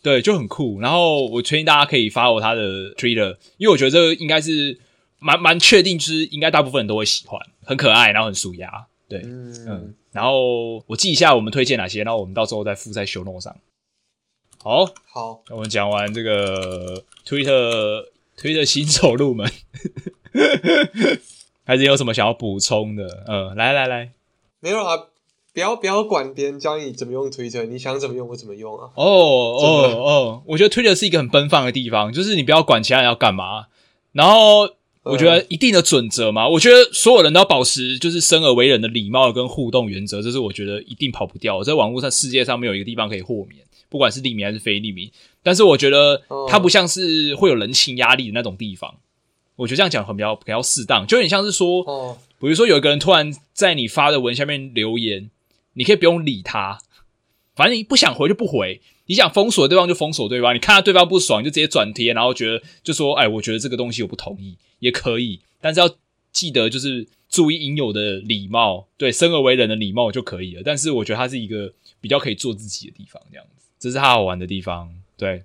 [0.03, 0.81] 对，就很酷。
[0.81, 4.79] 然后我推荐大家可以 follow 他的 Twitter，因为我觉得这个应该是
[5.19, 8.87] 蛮蛮确定，就是应该大部分人都会喜欢，很可爱，然后很舒压。
[9.09, 9.95] 对，嗯，嗯。
[10.13, 13.57] 然后我记一下我们推荐哪些，然后我们到时候再附在 show note 上。
[14.63, 18.07] 好，好，那我们讲完这个 Twitter
[18.39, 19.51] Twitter 新手入门，
[21.67, 23.25] 还是有什么想要补充的？
[23.27, 24.13] 嗯，来来来，
[24.61, 25.09] 没有啊。
[25.57, 28.91] 不要不要管别人教你怎么用 Twitter，你想怎么用我怎么用啊！
[28.95, 33.65] 哦哦哦，我觉得 Twitter 是一个很奔放的地方，就是你不要管其他人要干嘛。
[34.13, 34.69] 然后
[35.03, 41.63] 我觉得一定的准则嘛，我觉得所有人都要保持就是生而为人的礼貌跟互动原则，这是我觉得一定跑不掉。
[41.63, 45.11] 在网络上世界上没有一个地方可以豁免，不管是匿名还是非匿名。
[45.43, 48.95] 但是我觉得它不像是会有人情压力的那种地方。
[49.57, 51.83] 我觉得这样讲很比较比较适当，就有点像是说，
[52.39, 55.31] 比如说有一个人突然在你发的文下面留言。
[55.77, 56.79] 你可以不用理他，
[57.55, 58.81] 反正你不想回就不回。
[59.09, 60.53] 你想封锁对方就封锁对方。
[60.53, 65.89] 你看到对方不爽就直接转贴，然后觉得就说：“哎，我觉得这个东西我不同意，也可以。”但是要
[66.33, 70.63] 记得就是注意应有的礼貌，对，生而为人的礼貌就可以了。
[70.65, 74.93] 但是我觉得它是一个比较可以做自己的地方，这样子，这是他好玩的地方。
[75.17, 75.45] 对，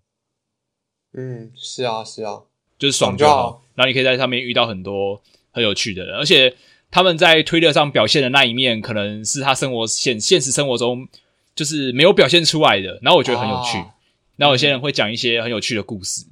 [1.13, 2.41] 嗯，是啊，是啊，
[2.79, 3.63] 就是爽就好。
[3.75, 6.55] 然后你可以在上面遇到很多很有趣的人，而且。
[6.91, 11.08] 他们在推特上表现的那一面，可能是他生活现现实生活中
[11.56, 12.99] 就是没有表现出来的。
[13.01, 13.77] 然后我觉得很有趣。
[13.77, 13.95] 啊、
[14.36, 16.25] 然后有些人会讲一些很有趣的故事，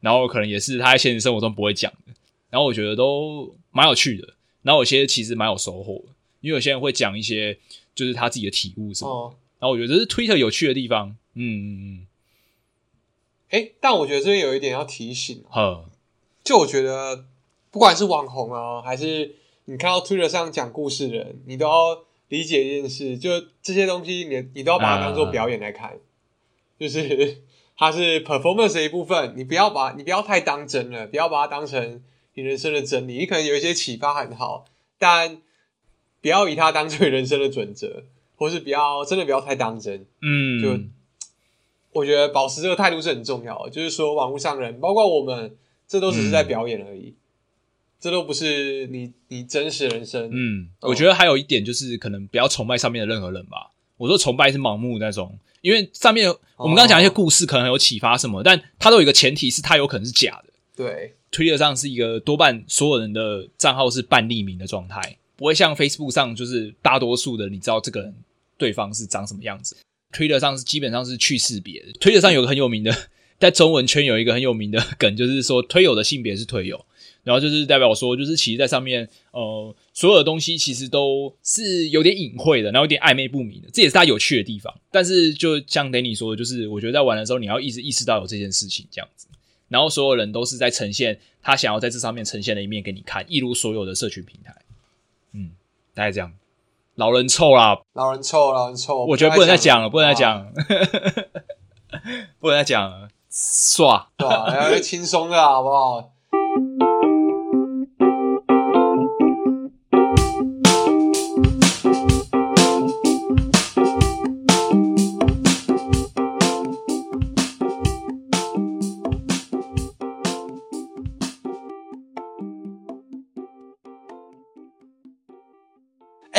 [0.00, 2.12] 然后可能也是他在现实生活中不会讲的。
[2.50, 4.34] 然后我觉得都蛮有趣的。
[4.62, 7.56] 然后有些其实蛮有收获的，因为有些人会讲一些
[7.94, 9.10] 就是他自己的体悟什么。
[9.10, 11.16] 哦、然后我觉得这是推特有趣的地方。
[11.34, 12.06] 嗯嗯嗯。
[13.50, 15.42] 诶，但我觉得这边有一点要提醒。
[15.48, 15.88] 呵，
[16.44, 17.24] 就我觉得
[17.70, 19.36] 不管是网红啊，还是
[19.70, 23.30] 你看到 Twitter 上讲故事的人，你都要理解一件事，就
[23.62, 26.00] 这些东西你，你你都要把它当做表演来看，嗯、
[26.80, 27.42] 就是
[27.76, 32.02] 它是 performance 的一部分，你不要把你不要太当真了，不要把它当成
[32.34, 33.18] 你人生的真理。
[33.18, 34.64] 你可能有一些启发很好，
[34.98, 35.40] 但
[36.20, 38.02] 不要以它当做人生的准则，
[38.34, 40.04] 或是不要真的不要太当真。
[40.20, 40.84] 嗯，就
[41.92, 43.70] 我觉得保持这个态度是很重要的。
[43.70, 45.56] 就是说，网络上人，包括我们，
[45.86, 47.10] 这都只是在表演而已。
[47.10, 47.16] 嗯
[48.00, 50.30] 这都不是你你真实人生。
[50.32, 53.70] 嗯，我觉得还有一点就是，可能不要崇拜上面的任何人吧。
[53.98, 60.52] 我说崇拜是盲目那种，因为上面我们刚刚讲一些故事，可能有启发什么，但它都有一个前提是它有可能是假的。
[60.74, 68.14] 对，Twitter 上是一个多半所有人的账号是半匿名的状态，不会像 Facebook 上就是大多数的你知道这个人
[68.56, 69.76] 对方是长什么样子。
[70.14, 71.92] Twitter 上是基本上是去识别的。
[72.00, 72.90] Twitter 上有个很有名的，
[73.38, 76.82] 在中文圈有一个很有名的梗，就是说推友的性别是推友。
[77.22, 84.74] 然后就是代表说，就是其实，在上面，呃，所有的东西其实都是有点隐晦的，然后有点暧昧不明的，这也是它有趣的地方。
[84.90, 89.26] 但是，就像 Danny 说的，就是我觉得在玩的时候，你要一直意识到有这件事情这样子。
[89.68, 94.54] 然后，所有人都是在呈现他想要在这上面呈现的一面给你看，一如所有的社群平台。
[95.32, 95.50] 嗯，
[95.94, 96.32] 大概这样。
[96.96, 99.06] 老人臭啦，老人臭，老人臭。
[99.06, 100.52] 我觉得不能再讲了，不能再讲，
[102.40, 104.70] 不能再讲了，耍，对吧？
[104.72, 106.12] 要轻松的好不好？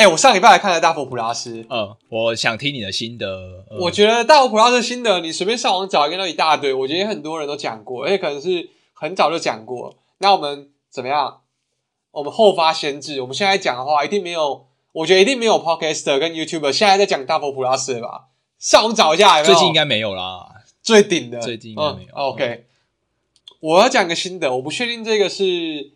[0.02, 1.64] 哎、欸，我上礼拜还看了大佛普拉斯。
[1.70, 3.64] 嗯，我想听你的心得。
[3.70, 6.74] 嗯、我觉得大佛普拉斯心得，你随便上网找一个都一大堆。
[6.74, 9.94] 我觉得很多人都讲过，而且可能是很早就讲过。
[10.18, 11.42] 那我们怎么样？
[12.10, 13.20] 我们后发先至。
[13.20, 18.30] 我们现在讲的话，一定没有，我觉得一定没有 Podcaster 跟 YouTuber 现在在讲大佛普拉斯吧？
[18.58, 20.48] 上网找一下有没有，最近应该没有啦。
[20.82, 22.08] 最顶的，最近应该没有。
[22.08, 22.64] 嗯、OK，
[23.60, 25.92] 我要讲个心得，我不确定这个是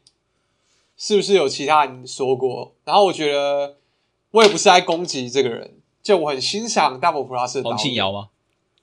[0.97, 2.77] 是不是有其他人说过。
[2.85, 3.79] 然后我觉得。
[4.37, 7.77] 我也不是在攻击这个人，就我很欣赏大佛普拉斯的导演。
[7.77, 8.29] 黄信尧吗？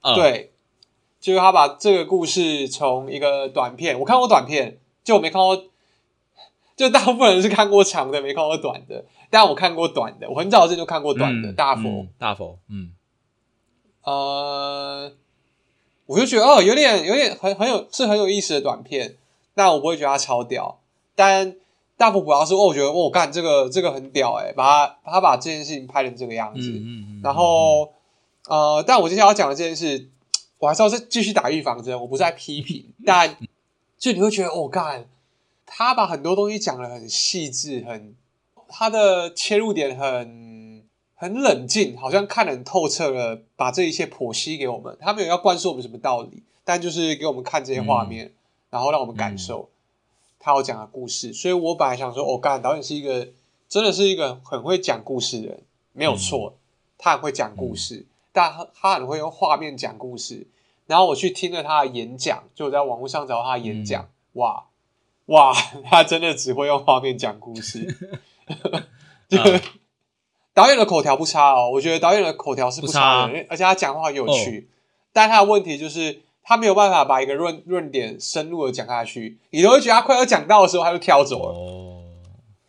[0.00, 0.52] 嗯、对，
[1.20, 5.64] 就是他把这个故事从一个短片，我看过短片，就我没看过，
[6.74, 12.92] 就大部分人是看过长的，没看过短的，但我看过短的，我很早之前就看过短的、嗯、大佛、嗯，大佛，嗯，
[14.02, 15.12] 呃，
[16.06, 19.16] 我就觉得哦，有点有点很很有是很有意思的短片，
[19.54, 20.80] 但我不会觉得它超屌，
[21.14, 21.54] 但
[21.96, 27.92] 大佛普拉斯哦，我觉得我，干这个这个很屌诶，把他他把这件事情拍成这个样子，嗯嗯嗯、然后。
[28.46, 30.10] 呃，但我接下来要讲的这件事，
[30.58, 31.98] 我还是要再继续打预防针。
[31.98, 33.38] 我不是在批评， 但
[33.96, 35.06] 就你会觉得，哦，干，
[35.64, 38.14] 他把很多东西讲的很细致，很
[38.68, 44.94] 他的切入点很很冷静，好像看得很透彻了，把这一切剖析给我们。
[45.00, 48.34] 他没有要灌输我们什么道理，但就是给我们看这些画面，嗯、
[48.68, 49.70] 然后让我们感受
[50.44, 51.32] 他要讲的故事。
[51.32, 53.28] 所以我本来想说，哦，干，导演是一个
[53.66, 55.62] 真的是一个很会讲故事的人，
[55.94, 56.58] 没有错，嗯、
[56.98, 57.96] 他很会讲故事。
[57.96, 60.48] 嗯但他很会用画面讲故事，
[60.88, 64.64] 然后我去听了他的演讲，就我在网络上找他的演讲，嗯、哇
[65.26, 65.54] 哇，
[65.88, 67.96] 他真的只会用画面讲故事。
[69.30, 69.60] 这个
[70.52, 74.68] 导演的口条不差哦，我觉得导演的口条是不差的，差而且他讲话很有趣。
[74.68, 74.74] 哦、
[75.12, 81.58] 但他的问题就是他没有办法把一个论论点深入的讲下去，你都会觉得他快要讲到的时候他就跳走了。
[81.58, 82.04] 哦、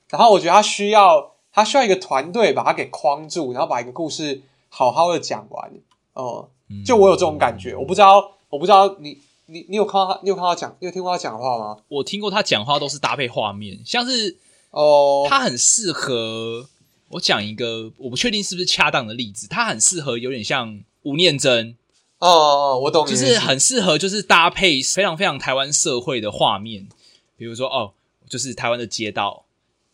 [0.09, 4.41] 然后我觉得他需要他需要一个团队把他给框住，然后把一个故事。
[4.67, 5.71] 好好的讲完
[6.15, 6.49] 哦，
[6.85, 11.77] 就我有这种感觉，我不知道，我不知道你你你有看到他，你有看到他讲，你有听过他讲话吗？
[11.87, 14.35] 我听过他讲话都是搭配画面，像是
[14.71, 16.67] 哦，他很适合
[17.07, 21.77] 我讲一个，我不确定是不是恰当的例子，他很适合有点像吴念真
[22.25, 26.87] 哦哦，我懂，就是很适合就是搭配非常非常台湾社会的画面，
[27.37, 27.93] 比如说哦，
[28.27, 29.45] 就是台湾的街道，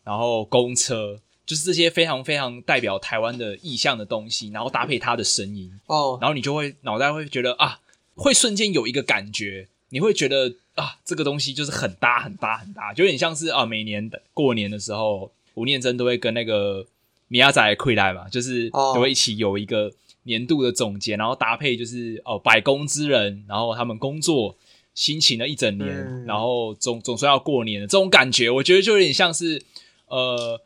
[0.04, 1.20] 然后公车。
[1.44, 5.70] 就是这些非常非常代表台湾的意象的东西，然后搭配他的声音。
[5.86, 7.80] 哦，然后你就会脑袋会觉得啊，
[8.14, 16.86] 会瞬间有一个感觉，你会觉得啊，这个东西就是很搭很搭很搭，就有点像是啊，每年的过年的时候，吴念真都会跟那个
[17.26, 19.92] 米亚仔溃来嘛，就是都会一起有一个
[20.24, 24.56] 年度的总结，然后搭配就是哦百工之人，然后他们工作
[24.94, 29.62] 辛勤了一整年，嗯、然后总总算要过年的这种感觉，我觉得就有点像是
[30.06, 30.60] 呃。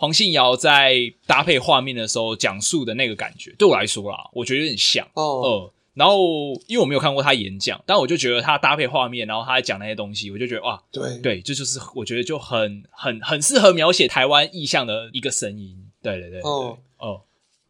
[0.00, 5.22] 黄信尧在搭配画面的时候讲述的那个感觉，对我来说啦，我觉得有点像哦。
[5.24, 5.44] Oh.
[5.44, 15.76] 呃，然后因为我没有看过他演讲，但我就觉得他搭配画面，然后他在讲那些东西，我就觉得哇，对对，这就，就是我觉得就很很很适合描写台湾意象的一个声音。
[16.00, 17.22] 对对对，哦哦，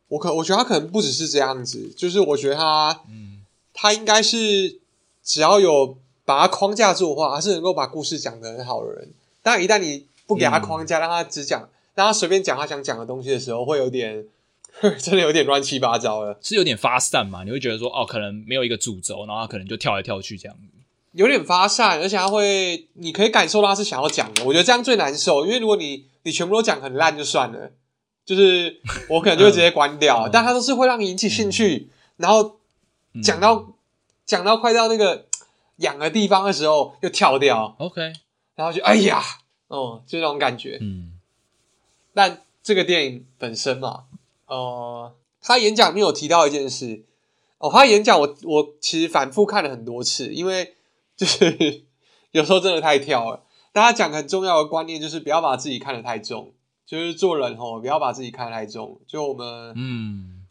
[0.08, 3.42] 我可我觉得他可能不只是这样子，就是我觉得他，嗯，
[3.72, 4.78] 他应该是
[5.22, 9.10] 只要有把他框架住的话，他是能够把故事讲得很好的人。
[9.42, 11.68] 但一旦你不给他框架，嗯、让他只讲。
[11.94, 14.24] 让他随便讲他想讲的东西的时候，会有点，
[15.02, 17.42] 真的有点乱七八糟了，是有点发散嘛？
[17.42, 20.78] 你会觉得说，哦，可能没有一个主轴，然后他可能就跳来跳去这样子，
[21.10, 24.44] 有点发散，而且他会，你可以感受到他是想要讲的。
[24.44, 27.72] 我觉得这样最难受，因为如果你你全部都讲很烂就算了，
[28.28, 32.58] 就是我可能就会直接关掉，嗯、但他都是会让你引起兴趣，嗯、然后
[33.22, 33.72] 讲到
[34.26, 35.24] 讲、嗯、到快到那个
[35.76, 38.12] 痒的地方的时候又跳掉，OK，
[38.54, 39.22] 然后就哎呀，
[39.68, 41.12] 哦，就那种感觉，嗯。
[42.12, 44.04] 但这个电影本身嘛，
[44.44, 47.04] 呃，他演讲没有提到一件事
[47.56, 47.70] 哦。
[47.72, 50.74] 他演讲我我其实反复看了很多次，因为
[51.16, 51.84] 就是
[52.32, 53.42] 有时候真的太跳了。
[53.72, 56.52] 但他讲很重要的观念就是不要把自己看得太重，
[56.88, 58.98] 就是做人吼不要把自己看得太重。
[59.06, 60.46] 就我们嗯，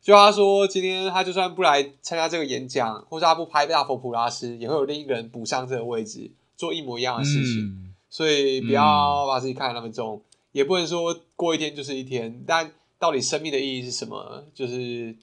[0.00, 7.66] 就他说今天他就算不来参加这个演讲，或者他不拍大佛普拉斯，也会有另一个人补上这个位置，做一模一样的事情。
[7.66, 10.22] 嗯、所以不要把自己看得那么重。
[10.52, 14.46] 也不能说过一天就是一天，但到底生命的意义是什么？
[14.54, 15.14] 就是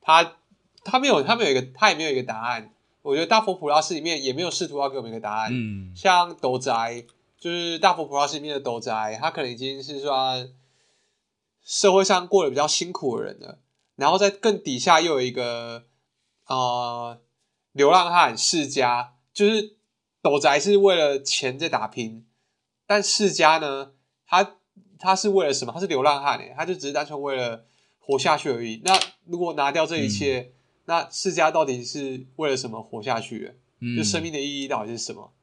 [0.00, 0.34] 他
[0.84, 2.70] 他没有他没有一个他也没有一个答案。
[3.02, 5.50] 我觉得大佛普拉斯里面也没有试图要给我们一个答案。
[5.52, 7.04] 嗯，像斗宅，
[7.46, 10.48] 就是大佛普拉斯面的斗宅，他可能已经是说
[11.62, 13.60] 社会上过得比较辛苦的人了，
[13.94, 15.84] 然后在更底下又有一个
[16.46, 17.20] 呃
[17.70, 19.76] 流浪汉世家，就是
[20.20, 22.26] 斗宅是为了钱在打拼，
[22.84, 23.92] 但世家呢，
[24.26, 24.56] 他。
[24.98, 25.72] 他是为了什么？
[25.74, 27.66] 他是流浪汉诶，他就只是单纯为了
[27.98, 28.80] 活下去而已。
[28.82, 30.52] 那如果拿掉这一切，嗯、
[30.86, 33.56] 那世家到底是为了什么活下去
[33.94, 35.34] 就生命的意义到底是什么？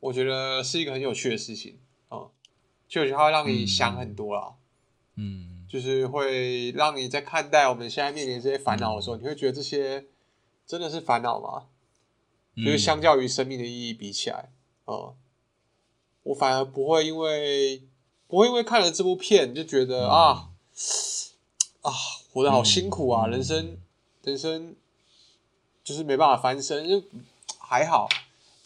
[0.00, 1.78] 我觉得是一个很有趣的事情
[2.08, 2.28] 啊，
[2.88, 4.54] 就它会让你想很多啦。
[5.16, 10.06] 嗯，就是会让你在看待我们现在面临这些烦恼的时候，嗯、你会觉得这些
[10.66, 11.66] 真的是烦恼吗？
[12.54, 14.50] 嗯、就是相较于生命的意义比起来，
[14.84, 15.16] 哦、嗯，
[16.24, 17.82] 我反而不会因为。
[18.30, 20.50] 不会因为看了这部片就觉得、嗯、啊
[21.80, 21.90] 啊
[22.30, 23.78] 活得好辛苦啊，嗯、人生
[24.22, 24.76] 人生
[25.82, 27.02] 就是没办法翻身，就
[27.58, 28.06] 还好，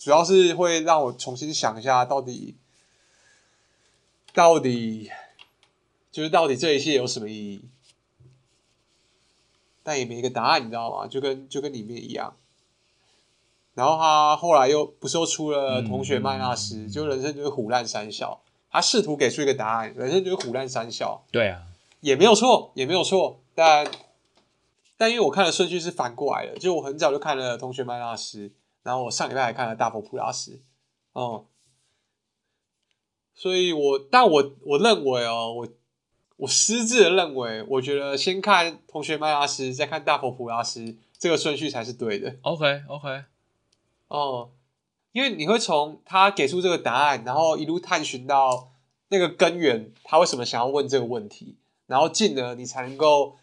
[0.02, 2.56] 主要是会让我重新想一下到底
[4.34, 5.08] 到底
[6.10, 7.64] 就是到底这一切有什么意义。
[9.84, 11.06] 但也没一个答案，你知道吗？
[11.06, 12.34] 就跟就跟里面一样。
[13.74, 18.40] 然后他后来又不是又出了同学麦纳斯，嗯、就人生就是虎烂三笑。
[18.72, 21.22] 他试图给出一个答案，人生就是虎烂三笑。
[21.30, 21.62] 对啊，
[22.00, 23.38] 也没有错，也没有错。
[23.54, 23.88] 但
[24.96, 28.50] 但因为我看的顺序是反过来的，就我很早就看了同学麦纳斯，
[28.82, 30.62] 然后我上礼拜还看了大佛普拉斯。
[31.12, 31.46] 哦、嗯，
[33.34, 35.68] 所以我但我我认为哦，我。
[36.36, 42.36] 我私自的认为，我觉得先看同学麦拉斯，再看大佛普拉斯，这个顺序才是对的。
[42.42, 43.24] OK OK，
[44.08, 44.50] 哦，
[45.12, 48.72] 因为你会从他给出这个答案，然后一路探寻到
[49.08, 53.36] 那个根源，他为什么想要问这个问题，然后进而你才能够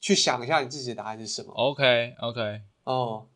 [0.00, 1.52] 去想一下你自己的答案是什么。
[1.52, 3.28] OK OK，哦，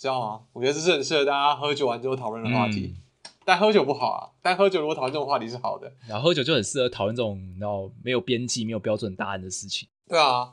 [0.00, 0.40] 知道吗？
[0.52, 2.94] 我觉得这是很适合大家喝酒完之后讨论的话题。
[2.96, 3.02] 嗯
[3.42, 4.30] 但喝酒不好啊！
[4.42, 9.88] 但喝酒如果讨论这种话题是好的，然后喝酒就很适合讨论这种然后没有边际、没有标准答案的事情。
[10.06, 10.52] 对啊，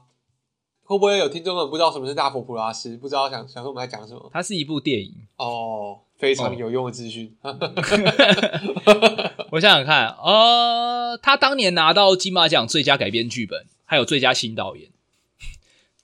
[0.84, 2.98] 会不会有听众们不知道什么是大佛普拉斯？
[2.98, 4.30] 不知道想想说我们在讲什么？
[4.34, 7.36] 它是一部电影哦，非常有用的资讯。
[7.42, 7.56] 哦、
[9.52, 14.90] 我想想看，呃，他当年拿到金马奖最佳改编剧本，还有最佳新导演，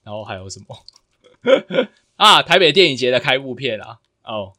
[0.04, 0.66] 然后还有什么
[2.24, 2.42] 啊？
[2.42, 4.00] 台北电影节的开幕片啊！
[4.24, 4.54] 哦。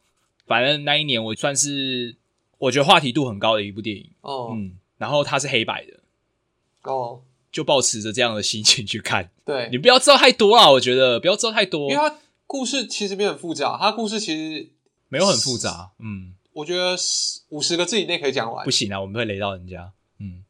[0.47, 2.15] 反正那一年我算是
[2.59, 5.93] 我觉得话题度很高的一部电影哦，嗯，然后它是黑白的
[6.83, 9.31] 哦，就保持着这样的心情去看。
[9.43, 14.69] 对，你不要知道太多啊，我觉得不要知道太多，因为它故事其实没有很复杂，它故事其实
[15.09, 16.95] 没有很复杂，嗯，我觉得
[17.49, 18.63] 五十个字以内可以讲完。
[18.63, 20.43] 不行啊，我们会雷到人家，嗯，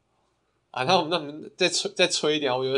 [0.72, 2.70] 啊，那我们那我们再吹再吹一点，我觉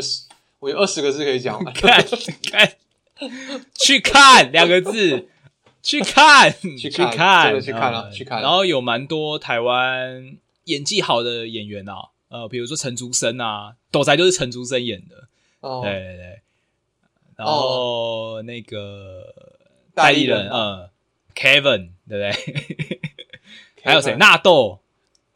[0.60, 2.06] 我有二十个字可以讲完， 看
[2.52, 2.76] 看
[3.78, 5.28] 去看两个字。
[5.80, 8.42] 去看，去看，真的去看了，去看。
[8.42, 15.28] 然后有蛮多台湾演技好的演员啊，呃，比如说陈竹生啊，斗宅就是陈竹生演的，
[15.60, 16.40] 哦，对对对。
[17.36, 19.32] 然后那个
[19.94, 20.90] 代理人，嗯
[21.34, 23.00] ，Kevin，对不对？
[23.84, 24.16] 还有谁？
[24.16, 24.80] 纳豆。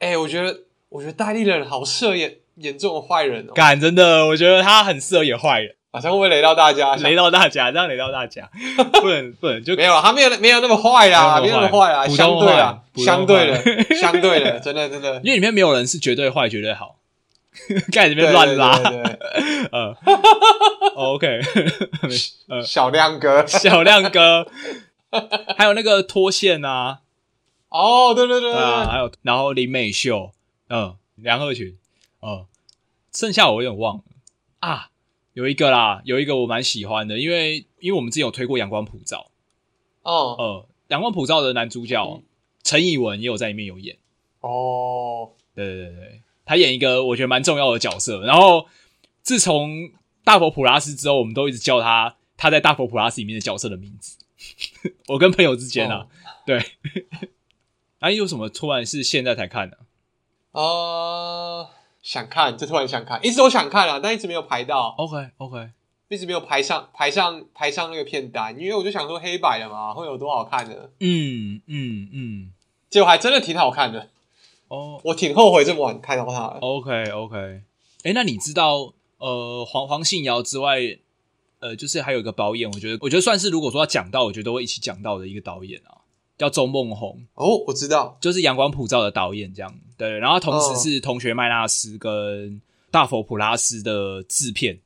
[0.00, 3.52] 哎，我觉得，我觉得代理人好适合演演这种坏人哦。
[3.54, 5.76] 干，真的，我觉得他很适合演坏人。
[5.92, 6.96] 马上会不会雷到大家？
[6.96, 8.50] 雷到大家，这样雷到大家，
[9.00, 10.00] 不能不能就没有了。
[10.00, 16.96] 他没有没有那么坏啦，没有那么坏啦，相对啊，相对的， 相对的，真的真的，因为里面没有人是绝对坏，绝对好，
[17.92, 19.02] 盖里面乱拉，对，
[19.70, 19.94] 呃
[20.94, 21.40] ，OK，
[22.48, 24.46] 呃，小亮哥，小亮哥，
[25.58, 27.00] 还有那个脱线啊，
[27.68, 30.32] 哦，对对对，啊，还有然后林美秀，
[30.70, 31.76] 嗯，梁赫群，
[32.22, 32.46] 嗯，
[33.12, 34.02] 剩下我有点忘了。
[34.60, 34.88] 啊。
[35.34, 39.30] 有一个啦，有一个我蛮喜欢的，因为因为我们之前有推过《阳光普照》
[40.10, 42.22] 哦，呃，《阳光普照》的男主角
[42.62, 43.96] 陈以文也有在里面有演
[44.40, 48.20] 哦，对对对对，他演一个我觉得蛮重要的角色。
[48.26, 48.66] 然后
[49.22, 49.70] 自从
[50.22, 54.18] 《大佛普拉斯》之后，我们都一直叫他他在《大佛普拉斯》里面的角色的名字。
[55.06, 56.08] 我跟朋友之间啊，哦、
[56.44, 56.58] 对，
[58.00, 59.78] 哎、啊，有什么突然是现在才看的？
[60.52, 61.68] 呃。
[62.02, 64.94] 想看，就突然想看，一直都想看了，但一直没有排到。
[64.98, 65.70] OK OK，
[66.08, 70.90] 一直没有排上排上排上那个片单，因为我就想说黑白的嘛，会有多好看的。
[70.98, 72.52] 嗯嗯嗯，
[72.90, 74.10] 结果还真的挺好看的。
[74.68, 76.58] 哦，我挺后悔这么晚看到它的。
[76.60, 77.62] OK OK，哎、
[78.04, 80.80] 欸，那你知道呃黄黄信尧之外，
[81.60, 86.01] 呃，就是还有一个导演，我觉得我觉得算是如果说要讲到，我觉得都会一起讲到的一个导演啊。
[86.42, 94.80] 叫周梦红哦，我知道，就是《阳光普照》的导演这样，对，然后同时是同学麦纳斯跟大佛普拉斯的制片，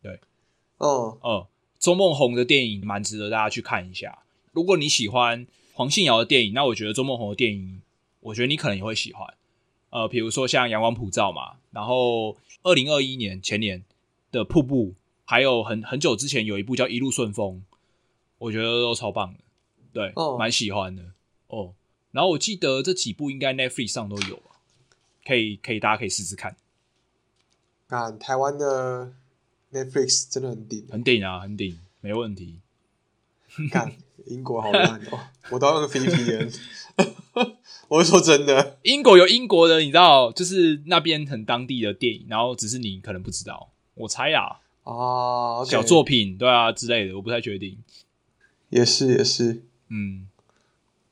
[0.00, 0.20] 对，
[0.76, 1.48] 哦，哦，
[1.80, 4.20] 周梦红的电影蛮值得大家去看一下。
[4.52, 7.82] 如果你喜欢黄信尧的电影，那我觉得周梦红的电影，
[8.20, 9.34] 我觉得你可能也会喜欢。
[9.90, 13.82] 呃，比如说像《阳光普照》嘛，然后二零二一年前年
[14.30, 14.90] 的《瀑布》，
[15.24, 17.64] 还有很很久之前有一部叫《一路顺风》，
[18.38, 19.40] 我觉得都超棒的。
[19.98, 20.48] 对，蛮、oh.
[20.48, 21.02] 喜欢的
[21.48, 21.74] 哦。
[22.12, 24.52] 然后我记得这几部应该 Netflix 上都有吧，
[25.26, 26.56] 可以可以，大家可以试试看。
[27.88, 29.12] 啊，台湾的
[29.72, 32.60] Netflix 真的很顶，很顶啊，很顶，没问题。
[33.72, 33.92] 看，
[34.26, 35.18] 英国好烂哦，
[35.50, 36.56] 我都要用 VPN。
[37.88, 44.60] 我是说真的，英国有英国的，你知道，就是那边很当地的电影，然后只是你可能不知道，我猜啊。
[44.84, 47.82] 啊，小作品，对啊之类的，我不太确定。
[48.70, 49.64] 也是也是。
[49.88, 50.28] 嗯，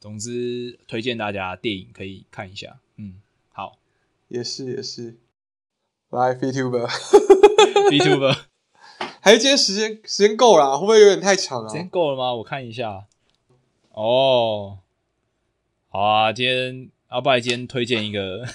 [0.01, 2.79] 总之推荐大家电影可以看一下。
[2.97, 3.21] 嗯，
[3.53, 3.79] 好，
[4.29, 5.17] 也是也是。
[6.11, 6.87] 来，VTuber。
[7.91, 8.37] VTuber。
[9.21, 11.69] 还是今天时间时间够了，会不会有点太长啊？
[11.69, 12.33] 时间够了吗？
[12.35, 13.07] 我看一下。
[13.91, 14.79] 哦，
[15.89, 18.47] 好啊，今天阿拜今天推荐一个。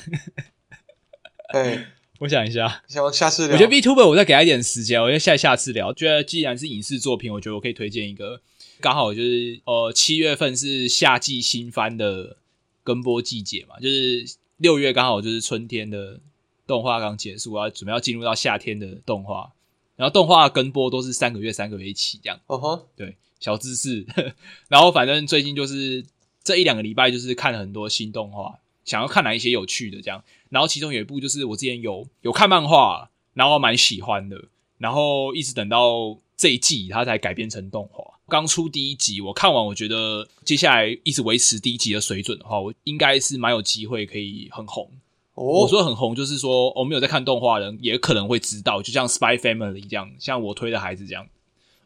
[1.49, 1.87] 哎，
[2.19, 3.55] 我想一下，想下次聊。
[3.55, 5.93] 我觉得 VTuber 我再给他一点时间，我觉得下下次聊。
[5.93, 8.41] 觉得既然是影视作品，我觉得我可以推荐一个，
[8.81, 12.35] 刚好就是呃七月份是夏季新番的
[12.83, 14.25] 跟播季节嘛，就是
[14.57, 16.19] 六月刚好就是春天的
[16.67, 19.53] 动画刚结束啊，准备要进入到夏天的动画。
[19.97, 22.39] 然后动画跟播都是三个月，三个月一起这样。
[22.47, 24.03] 哦吼，对，小知识。
[24.67, 26.03] 然后反正最近就是
[26.43, 30.23] 这一两个礼拜，就是看了很多新动画，想要看哪一些有趣的这样。
[30.49, 34.45] 然后其中有一部就是我之前有有看漫画，然后蛮喜欢的。
[34.79, 38.19] 然后一直等到这一季，它才改编成动画。
[38.31, 44.89] 刚出第一集，我看完，我觉得接下来一直维持第一集的水准的话，我应该是蛮有机会可以很红。
[45.35, 51.27] 我说很红，就是说我没有在看动画的人也可能会知道，就像《Spy Family》这样，像我推的孩子这样，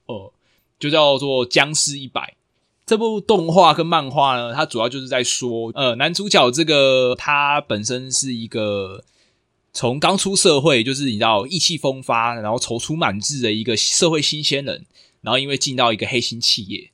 [0.06, 0.32] 哦，
[0.78, 2.22] 就叫做《僵尸一百》
[2.86, 9.04] 这部动画跟漫画呢，它主要就是在说，呃，男主角这个他本身是一个
[9.74, 14.86] 从刚出社会，就是你知道意气风发，然后踌躇满志的一个社会新鲜人，
[15.26, 16.91] 然后因为进到一个黑心企业，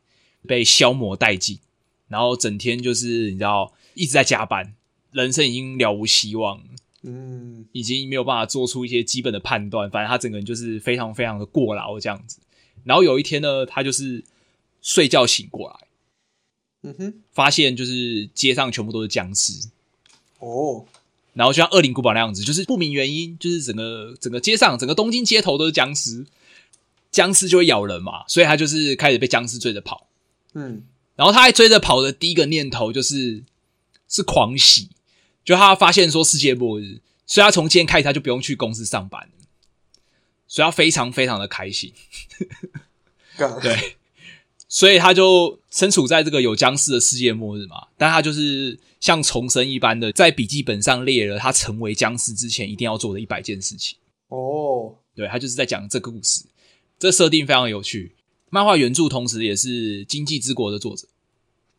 [0.47, 1.59] 被消磨殆尽，
[2.07, 4.73] 然后整天就是你知道一直在加班。
[5.11, 6.63] 人生已经了无希望，
[7.01, 9.91] 嗯，已经没有办法做出一些基本的判断。
[9.91, 12.39] 反正他整个人就是非常非常的过劳这样子。
[12.85, 14.23] 然后有一天呢，他就是
[14.81, 15.87] 睡觉醒过来，
[16.83, 19.67] 嗯哼，发现就是街上全部都是僵尸
[20.39, 20.85] 哦。
[21.33, 26.25] 然后就像《恶灵古堡》那样子，就是不明原因，就是整个整个街上整个东京街头都是僵尸，
[27.11, 30.07] 僵尸就会咬人嘛，所以他就是开始被僵尸追着跑，
[30.53, 30.83] 嗯，
[31.15, 33.43] 然后他还追着跑的第一个念头就是
[34.07, 34.89] 是狂喜。
[35.43, 39.47] 就他发现说世界末日，所以他从今天开始他就不用去公司上班了，
[40.47, 41.91] 所以他非常非常的开心。
[43.59, 43.95] 对，
[44.69, 53.97] 所以他就身处在这个有僵尸的世界末日嘛，但他就是像重生一般的，在笔记本上列了他成为僵尸之前一定要做的一百件事情。
[54.27, 56.43] 哦，对，他就是在讲这个故事，
[57.01, 58.11] 这设定非常有趣。
[58.51, 61.07] 漫画原著同时也是《经济之国》的作者，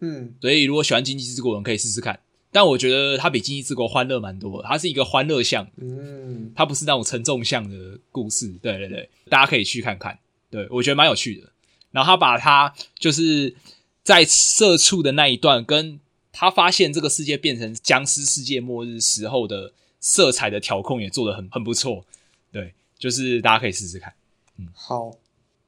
[0.01, 2.19] 嗯，所以如果喜欢《经济之国》的人可以试试看。
[2.51, 10.19] 但我觉得它比《经济之国》欢乐蛮多，它是一个欢乐向，嗯，它不是那种沉重向的故事，对对对，大家可以去看看，
[10.51, 11.53] 对，我觉得蛮有趣的。
[11.93, 13.55] 然后他把他就是
[14.03, 16.01] 在社畜的那一段，跟
[16.33, 22.05] 他发现这个世界变成僵尸世界末日时候的色彩的调控也做得很很不错，
[22.51, 24.13] 对，就是大家可以试试看，
[24.57, 25.13] 嗯，好，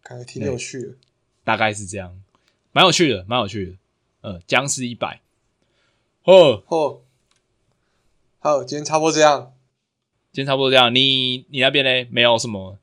[0.03, 0.95] 感觉挺有趣的，
[1.45, 2.21] 大概是这样，
[2.73, 3.77] 蛮有趣的，蛮有趣的，
[4.23, 5.21] 嗯，僵尸一百。
[6.25, 7.01] 哦哦，
[8.39, 9.53] 好，今天差不多这样。
[10.33, 12.09] 今天差不多这样，你你那边呢？
[12.11, 12.79] 没有什么？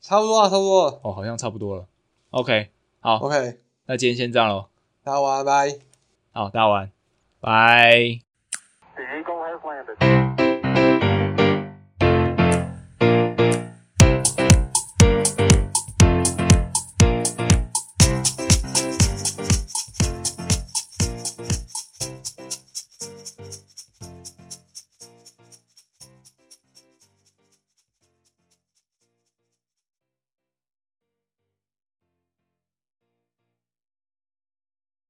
[0.00, 1.00] 差不多啊，差不多。
[1.02, 1.86] 哦，好像差不多了。
[2.30, 4.68] OK，好，OK，那今天先这样喽。
[5.02, 5.78] 大家晚安，拜。
[6.32, 6.92] 好，大家晚安，
[7.40, 8.31] 拜。